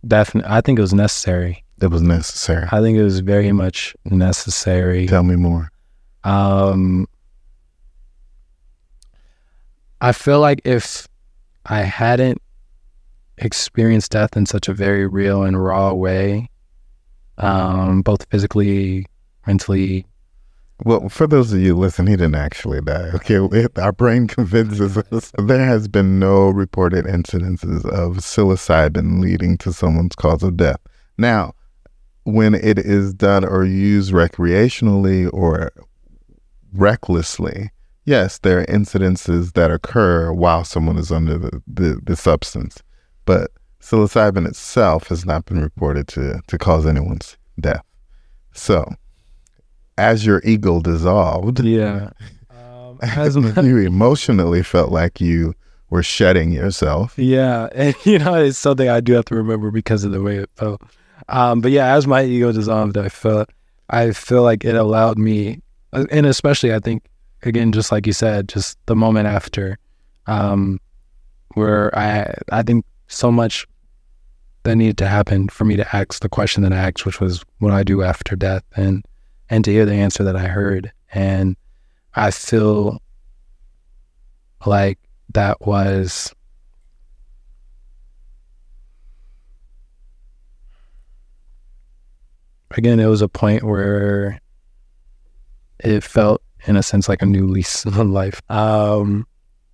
[0.07, 1.63] Definitely, I think it was necessary.
[1.81, 2.67] It was necessary.
[2.71, 5.07] I think it was very much necessary.
[5.07, 5.71] Tell me more.
[6.25, 7.07] Um,
[10.01, 11.09] I feel like if
[11.67, 12.41] I hadn't
[13.39, 16.51] experienced death in such a very real and raw way,
[17.39, 19.07] um, both physically,
[19.47, 20.07] mentally.
[20.85, 23.11] Well, for those of you listen, he didn't actually die.
[23.15, 29.73] Okay, our brain convinces us there has been no reported incidences of psilocybin leading to
[29.73, 30.81] someone's cause of death.
[31.19, 31.53] Now,
[32.25, 35.73] when it is done or used recreationally or
[36.73, 37.71] recklessly,
[38.05, 42.83] yes, there are incidences that occur while someone is under the, the, the substance,
[43.25, 43.51] but
[43.81, 47.83] psilocybin itself has not been reported to, to cause anyone's death.
[48.53, 48.85] So,
[49.97, 52.11] as your ego dissolved, Yeah.
[52.51, 55.55] Um, as my- you emotionally felt like you
[55.89, 57.19] were shedding yourself.
[57.19, 60.37] Yeah, and you know it's something I do have to remember because of the way
[60.37, 60.83] it felt.
[61.31, 63.49] Um, but yeah, as my ego dissolved, I felt
[63.89, 65.61] I feel like it allowed me,
[65.93, 67.05] uh, and especially I think
[67.43, 69.79] again, just like you said, just the moment after,
[70.27, 70.81] um,
[71.55, 73.67] where I I think so much
[74.65, 77.45] that needed to happen for me to ask the question that I asked, which was
[77.59, 79.05] what I do after death, and
[79.49, 81.57] and to hear the answer that I heard, and
[82.15, 83.01] I feel
[84.67, 84.99] like
[85.33, 86.35] that was
[92.73, 94.41] again, it was a point where
[95.81, 98.41] it felt, in a sense, like a new lease on life.
[98.51, 99.27] Um,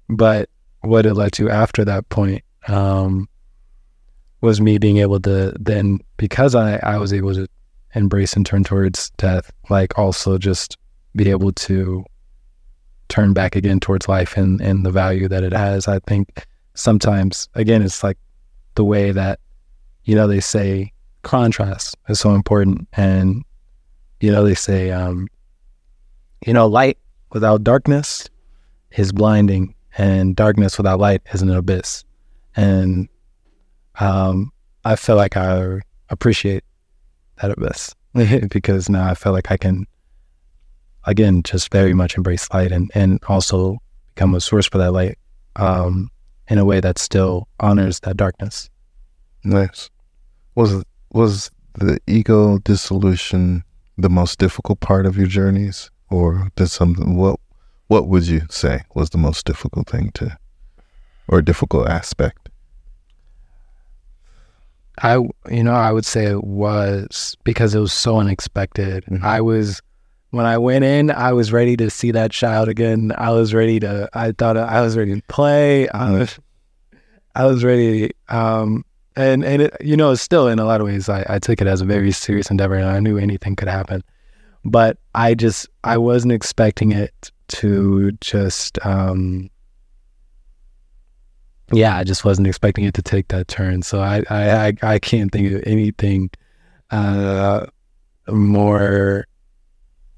[0.08, 0.48] but
[0.80, 3.28] what it led to after that point um,
[4.40, 7.48] was me being able to then, because I, I was able to
[7.94, 10.76] embrace and turn towards death, like also just
[11.14, 12.04] be able to
[13.08, 15.88] turn back again towards life and, and the value that it has.
[15.88, 18.18] I think sometimes, again, it's like
[18.74, 19.40] the way that,
[20.04, 20.92] you know, they say
[21.26, 22.88] contrast is so important.
[22.94, 23.44] And,
[24.20, 25.28] you know, they say, um,
[26.46, 26.98] you know, light
[27.32, 28.30] without darkness
[28.92, 32.04] is blinding, and darkness without light is an abyss.
[32.54, 33.08] And
[33.98, 34.52] um,
[34.84, 36.64] I feel like I appreciate
[37.42, 37.94] that abyss
[38.48, 39.86] because now I feel like I can,
[41.04, 43.78] again, just very much embrace light and, and also
[44.14, 45.18] become a source for that light
[45.56, 46.08] um,
[46.48, 48.70] in a way that still honors that darkness.
[49.42, 49.90] Nice.
[50.54, 50.84] Was
[51.16, 53.64] was the ego dissolution
[53.98, 57.16] the most difficult part of your journeys, or did something?
[57.16, 57.40] What
[57.88, 60.36] What would you say was the most difficult thing to,
[61.28, 62.48] or difficult aspect?
[65.02, 65.14] I,
[65.50, 69.04] you know, I would say it was because it was so unexpected.
[69.04, 69.22] Mhm.
[69.22, 69.82] I was,
[70.30, 73.12] when I went in, I was ready to see that child again.
[73.16, 75.88] I was ready to, I thought I was ready to play.
[75.90, 76.38] I was,
[77.34, 78.10] I was ready.
[78.28, 78.84] Um,
[79.16, 81.66] and, and it, you know, still in a lot of ways, I, I took it
[81.66, 84.02] as a very serious endeavor and I knew anything could happen.
[84.64, 89.50] But I just, I wasn't expecting it to just, um,
[91.72, 93.82] yeah, I just wasn't expecting it to take that turn.
[93.82, 96.30] So I I I, I can't think of anything
[96.90, 97.66] uh,
[98.28, 99.26] more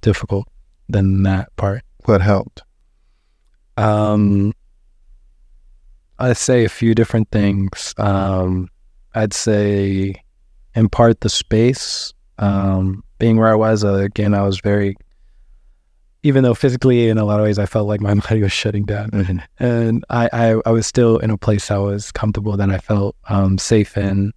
[0.01, 0.47] difficult
[0.89, 1.83] than that part.
[2.05, 2.63] What helped?
[3.77, 4.53] Um,
[6.19, 7.95] I'd say a few different things.
[7.97, 8.69] Um,
[9.15, 10.15] I'd say
[10.75, 12.13] impart the space.
[12.39, 14.97] Um, being where I was, uh, again, I was very,
[16.23, 18.85] even though physically in a lot of ways I felt like my body was shutting
[18.85, 22.79] down, and I, I, I was still in a place I was comfortable that I
[22.79, 24.33] felt um, safe in.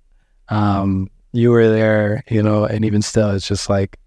[0.50, 3.98] Um, you were there, you know, and even still, it's just like,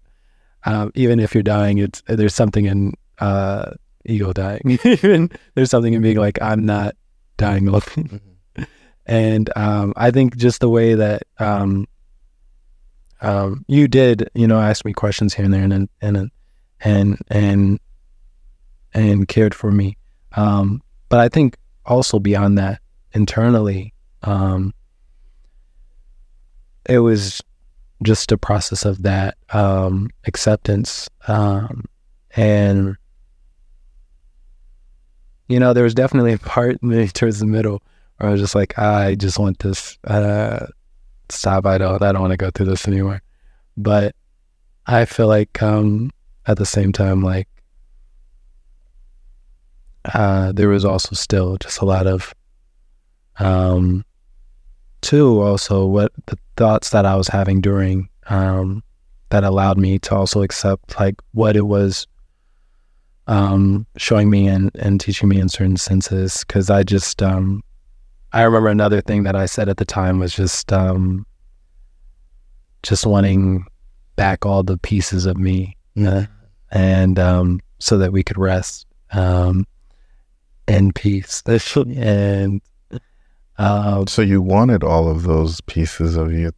[0.65, 3.71] um, even if you're dying, it's there's something in uh,
[4.05, 4.61] ego dying.
[4.83, 6.95] even there's something in being like, I'm not
[7.37, 8.21] dying alone.
[9.05, 11.87] And um, I think just the way that um,
[13.21, 16.31] um, you did, you know, ask me questions here and there, and and
[16.81, 17.79] and and
[18.93, 19.97] and cared for me.
[20.35, 22.81] Um, but I think also beyond that,
[23.13, 23.93] internally,
[24.23, 24.73] um,
[26.87, 27.41] it was
[28.03, 31.09] just a process of that um, acceptance.
[31.27, 31.85] Um,
[32.35, 32.95] and,
[35.47, 37.81] you know, there was definitely a part maybe towards the middle
[38.19, 40.67] I was just like, I just want this, uh,
[41.29, 41.65] stop.
[41.65, 43.21] I don't, I don't want to go through this anymore.
[43.75, 44.15] But
[44.85, 46.11] I feel like, um,
[46.45, 47.49] at the same time, like,
[50.13, 52.33] uh, there was also still just a lot of,
[53.39, 54.05] um,
[55.11, 58.83] also what the thoughts that I was having during, um,
[59.29, 62.07] that allowed me to also accept like what it was,
[63.27, 66.43] um, showing me and, and teaching me in certain senses.
[66.45, 67.63] Cause I just, um,
[68.35, 71.25] I remember another thing that I said at the time was just, um,
[72.83, 73.65] just wanting
[74.17, 76.25] back all the pieces of me uh,
[76.69, 79.65] and um, so that we could rest um,
[80.67, 81.41] in peace.
[81.75, 82.61] and
[83.57, 86.51] uh, So you wanted all of those pieces of you,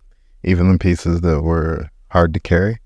[0.43, 2.79] even the pieces that were hard to carry.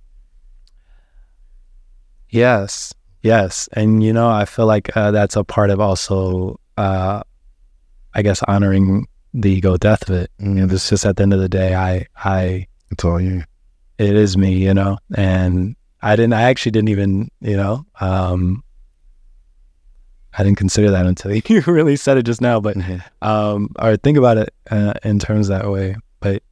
[2.30, 7.24] yes, yes, and you know, I feel like uh, that's a part of also, uh,
[8.14, 10.32] I guess, honoring the ego death of it.
[10.40, 13.44] You know, it's just at the end of the day, I, I, It's all you.
[13.98, 14.98] it is me, you know.
[15.16, 16.34] And I didn't.
[16.34, 17.86] I actually didn't even, you know.
[18.00, 18.64] Um,
[20.38, 22.60] I didn't consider that until you really said it just now.
[22.60, 22.78] But
[23.22, 25.96] um, or think about it uh, in terms that way.
[26.20, 26.44] But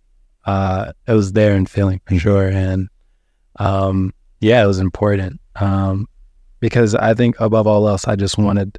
[0.46, 2.48] uh, it was there and feeling for sure.
[2.48, 2.90] And
[3.58, 6.08] um, yeah, it was important um,
[6.60, 8.78] because I think above all else, I just wanted,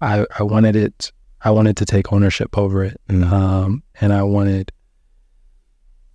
[0.00, 1.12] I, I wanted it,
[1.46, 3.30] I wanted to take ownership over it, Mhm.
[3.30, 4.72] um, and I wanted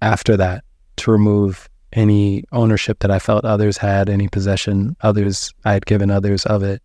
[0.02, 0.64] after that
[0.98, 6.12] to remove any ownership that I felt others had, any possession others I had given
[6.12, 6.82] others of it.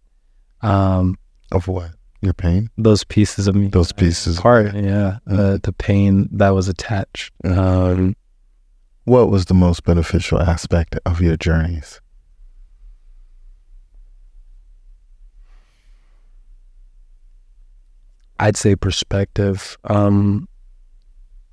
[0.62, 1.16] Um,
[1.50, 1.90] Of what?
[2.22, 2.70] Your pain?
[2.78, 4.38] those pieces of me Those pieces.
[4.40, 8.14] part yeah uh, the pain that was attached um
[9.04, 12.00] What was the most beneficial aspect of your journeys?
[18.40, 20.48] I'd say perspective um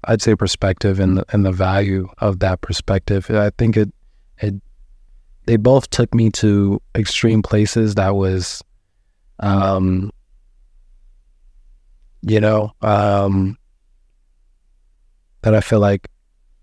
[0.05, 3.29] i'd say perspective and the, and the value of that perspective.
[3.29, 3.93] I think it
[4.39, 4.55] it
[5.45, 8.63] they both took me to extreme places that was
[9.39, 10.11] um
[12.21, 13.57] you know um
[15.41, 16.07] that i feel like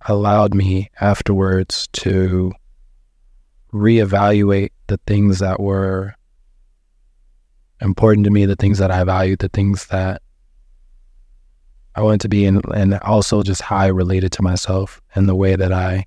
[0.06, 2.52] allowed me afterwards to
[3.72, 6.14] reevaluate the things that were
[7.80, 10.22] important to me, the things that I valued, the things that
[11.94, 15.34] I wanted to be, and and also just how I related to myself and the
[15.34, 16.06] way that I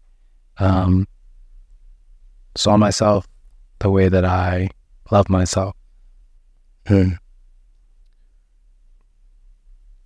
[0.58, 1.08] um,
[2.56, 3.28] saw myself,
[3.80, 4.70] the way that I
[5.12, 5.76] love myself.
[6.88, 7.14] Hmm.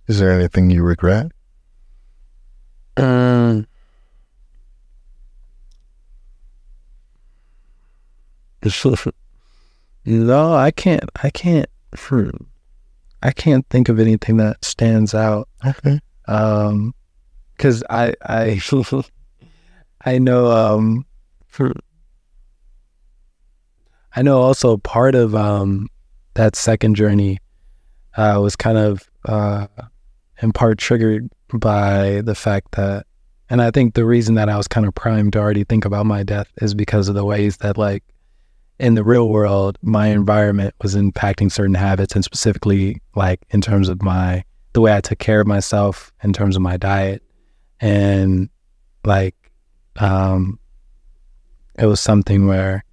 [0.06, 1.30] Is there anything you regret?
[2.96, 3.66] Um,
[10.08, 11.04] no, I can't.
[11.22, 11.68] I can't.
[11.94, 12.30] hmm,
[13.22, 15.48] I can't think of anything that stands out.
[15.66, 16.00] Okay.
[16.26, 16.94] Um,
[17.56, 18.60] because I I
[20.04, 21.04] I know um,
[21.52, 21.72] hmm,
[24.14, 25.88] I know also part of um
[26.34, 27.38] that second journey
[28.16, 29.66] uh, was kind of uh,
[30.40, 33.06] in part triggered by the fact that,
[33.50, 36.06] and I think the reason that I was kind of primed to already think about
[36.06, 38.04] my death is because of the ways that, like,
[38.78, 43.88] in the real world, my environment was impacting certain habits, and specifically, like, in terms
[43.88, 47.22] of my the way I took care of myself, in terms of my diet,
[47.80, 48.48] and
[49.04, 49.34] like,
[49.96, 50.58] um,
[51.78, 52.84] it was something where,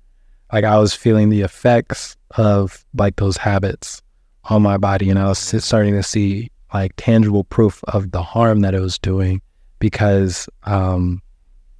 [0.51, 4.01] like, I was feeling the effects of like those habits
[4.45, 8.59] on my body, and I was starting to see like tangible proof of the harm
[8.59, 9.41] that it was doing
[9.79, 11.21] because um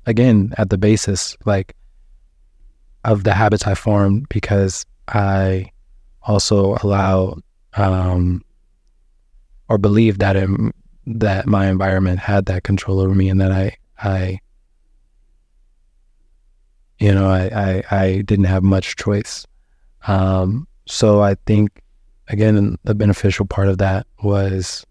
[0.05, 1.75] again at the basis like
[3.05, 5.71] of the habits I formed because I
[6.23, 7.37] also allow
[7.75, 8.43] um
[9.69, 10.49] or believe that it,
[11.05, 14.39] that my environment had that control over me and that I I
[16.99, 19.45] you know I I, I didn't have much choice.
[20.07, 21.81] Um so I think
[22.27, 24.85] again, the beneficial part of that was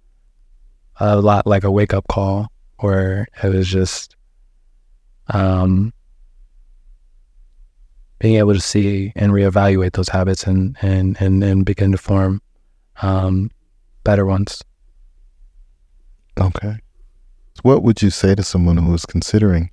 [0.96, 2.48] a lot like a wake up call
[2.78, 4.16] where it was just
[5.28, 5.92] um,
[8.18, 12.40] being able to see and reevaluate those habits and, and, and, and begin to form
[13.02, 13.50] um,
[14.04, 14.62] better ones.
[16.38, 16.78] Okay.
[17.62, 19.70] What would you say to someone who is considering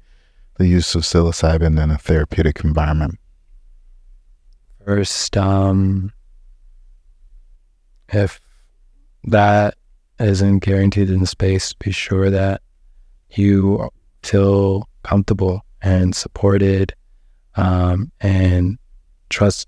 [0.57, 3.18] the use of psilocybin in a therapeutic environment?
[4.85, 6.11] First, um,
[8.09, 8.39] if
[9.23, 9.76] that
[10.19, 12.61] isn't guaranteed in space, be sure that
[13.31, 13.89] you
[14.23, 16.93] feel comfortable and supported
[17.56, 18.78] um, and
[19.30, 19.68] trust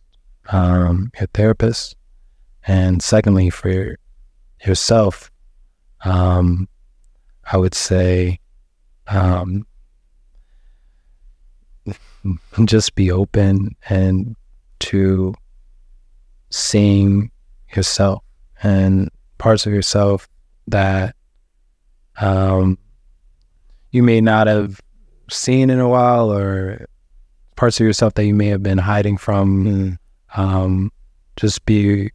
[0.50, 1.96] um, your therapist.
[2.66, 3.98] And secondly, for your,
[4.66, 5.32] yourself,
[6.06, 6.68] um,
[7.52, 8.40] I would say
[9.08, 9.66] um,
[12.66, 14.36] just be open and
[14.80, 15.34] to
[16.50, 17.32] seeing
[17.76, 18.24] yourself
[18.62, 20.30] and parts of yourself
[20.68, 21.16] that
[22.18, 22.78] um,
[23.92, 24.80] you may not have
[25.30, 26.88] seen in a while or
[27.56, 29.98] parts of yourself that you may have been hiding from
[30.36, 30.92] um,
[31.36, 32.12] just be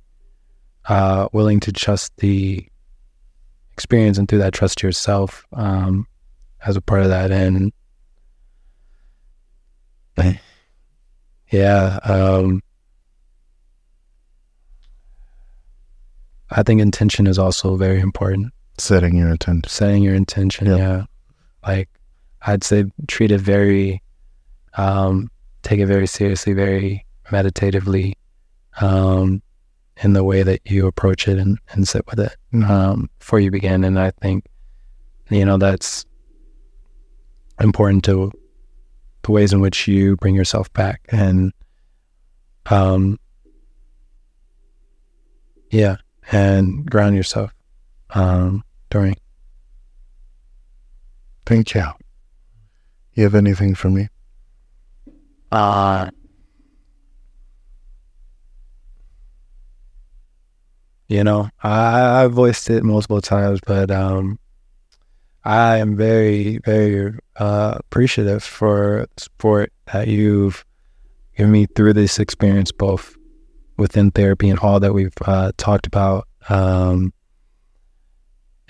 [0.88, 2.66] uh, willing to trust the
[3.72, 6.06] experience and through that trust yourself um,
[6.66, 7.72] as a part of that and
[11.50, 12.62] yeah um,
[16.50, 18.52] I think intention is also very important.
[18.78, 19.62] Setting your intention.
[19.68, 20.76] Setting your intention, Yeah.
[20.76, 21.04] yeah.
[21.66, 21.88] Like
[22.42, 24.00] I'd say treat it very
[24.76, 25.30] um
[25.62, 28.16] take it very seriously, very meditatively,
[28.80, 29.42] um,
[30.02, 32.68] in the way that you approach it and, and sit with it Mhm.
[32.70, 33.84] um before you begin.
[33.84, 34.44] And I think,
[35.30, 36.04] you know, that's
[37.60, 38.30] important to
[39.22, 41.52] the ways in which you bring yourself back and
[42.70, 43.18] um
[45.70, 45.96] yeah
[46.30, 47.52] and ground yourself
[48.10, 49.16] um during
[51.46, 51.82] Thank you.
[53.14, 54.08] You have anything for me?
[55.50, 56.10] Uh
[61.08, 64.38] you know i i voiced it multiple times but um
[65.44, 70.64] i am very very uh appreciative for support that you've
[71.36, 73.16] given me through this experience both
[73.78, 77.12] within therapy and all that we've uh talked about um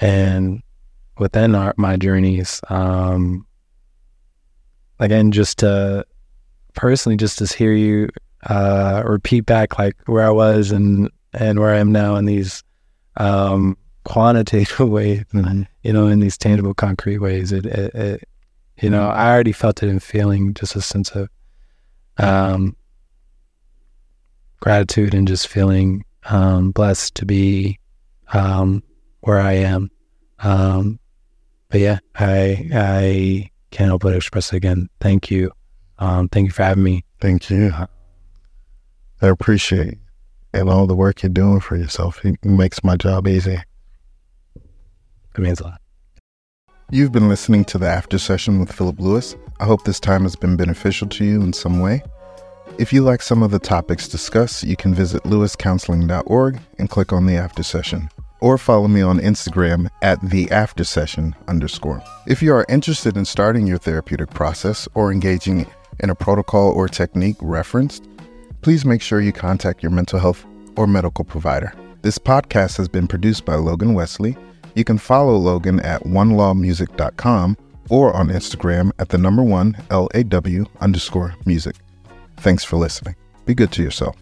[0.01, 0.63] and
[1.19, 3.45] within our my journeys um
[5.01, 6.05] again just to
[6.79, 8.09] personally just to hear you
[8.49, 12.63] uh, repeat back like where I was and and where I am now in these
[13.17, 15.25] um, quantitative ways,
[15.83, 17.53] you know, in these tangible, concrete ways.
[17.53, 18.29] It, it, it,
[18.81, 21.29] you know, I already felt it in feeling just a sense of
[22.17, 22.77] um,
[24.61, 27.79] gratitude and just feeling um, blessed to be
[28.33, 28.85] um,
[29.21, 29.91] where I am.
[30.39, 31.01] Um,
[31.71, 34.89] but yeah, I I can't help but express it again.
[35.01, 35.51] Thank you.
[35.99, 37.05] Um, thank you for having me.
[37.21, 37.73] Thank you.
[39.21, 39.99] I appreciate it.
[40.55, 42.25] and all the work you're doing for yourself.
[42.25, 43.59] It makes my job easy.
[44.57, 45.81] It means a lot.
[46.91, 49.37] You've been listening to the Aftersession with Phillip Lewis.
[49.61, 52.03] I hope this time has been beneficial to you in some way.
[52.79, 57.27] If you like some of the topics discussed, you can visit lewiscounseling.org and click on
[57.27, 58.09] the Aftersession.
[58.41, 62.03] Or follow me on Instagram at the Aftersession underscore.
[62.27, 65.67] If you are interested in starting your therapeutic process or engaging
[66.01, 68.09] in a protocol or technique referenced,
[68.63, 70.45] please make sure you contact your mental health
[70.77, 71.73] or medical provider.
[72.03, 74.37] This podcast has been produced by Logan Wesley.
[74.75, 77.57] You can follow Logan at onelawmusic.com
[77.91, 81.77] or on Instagram at the number one LAW underscore music.
[82.37, 83.17] Thanks for listening.
[83.47, 84.17] Be good to yourself.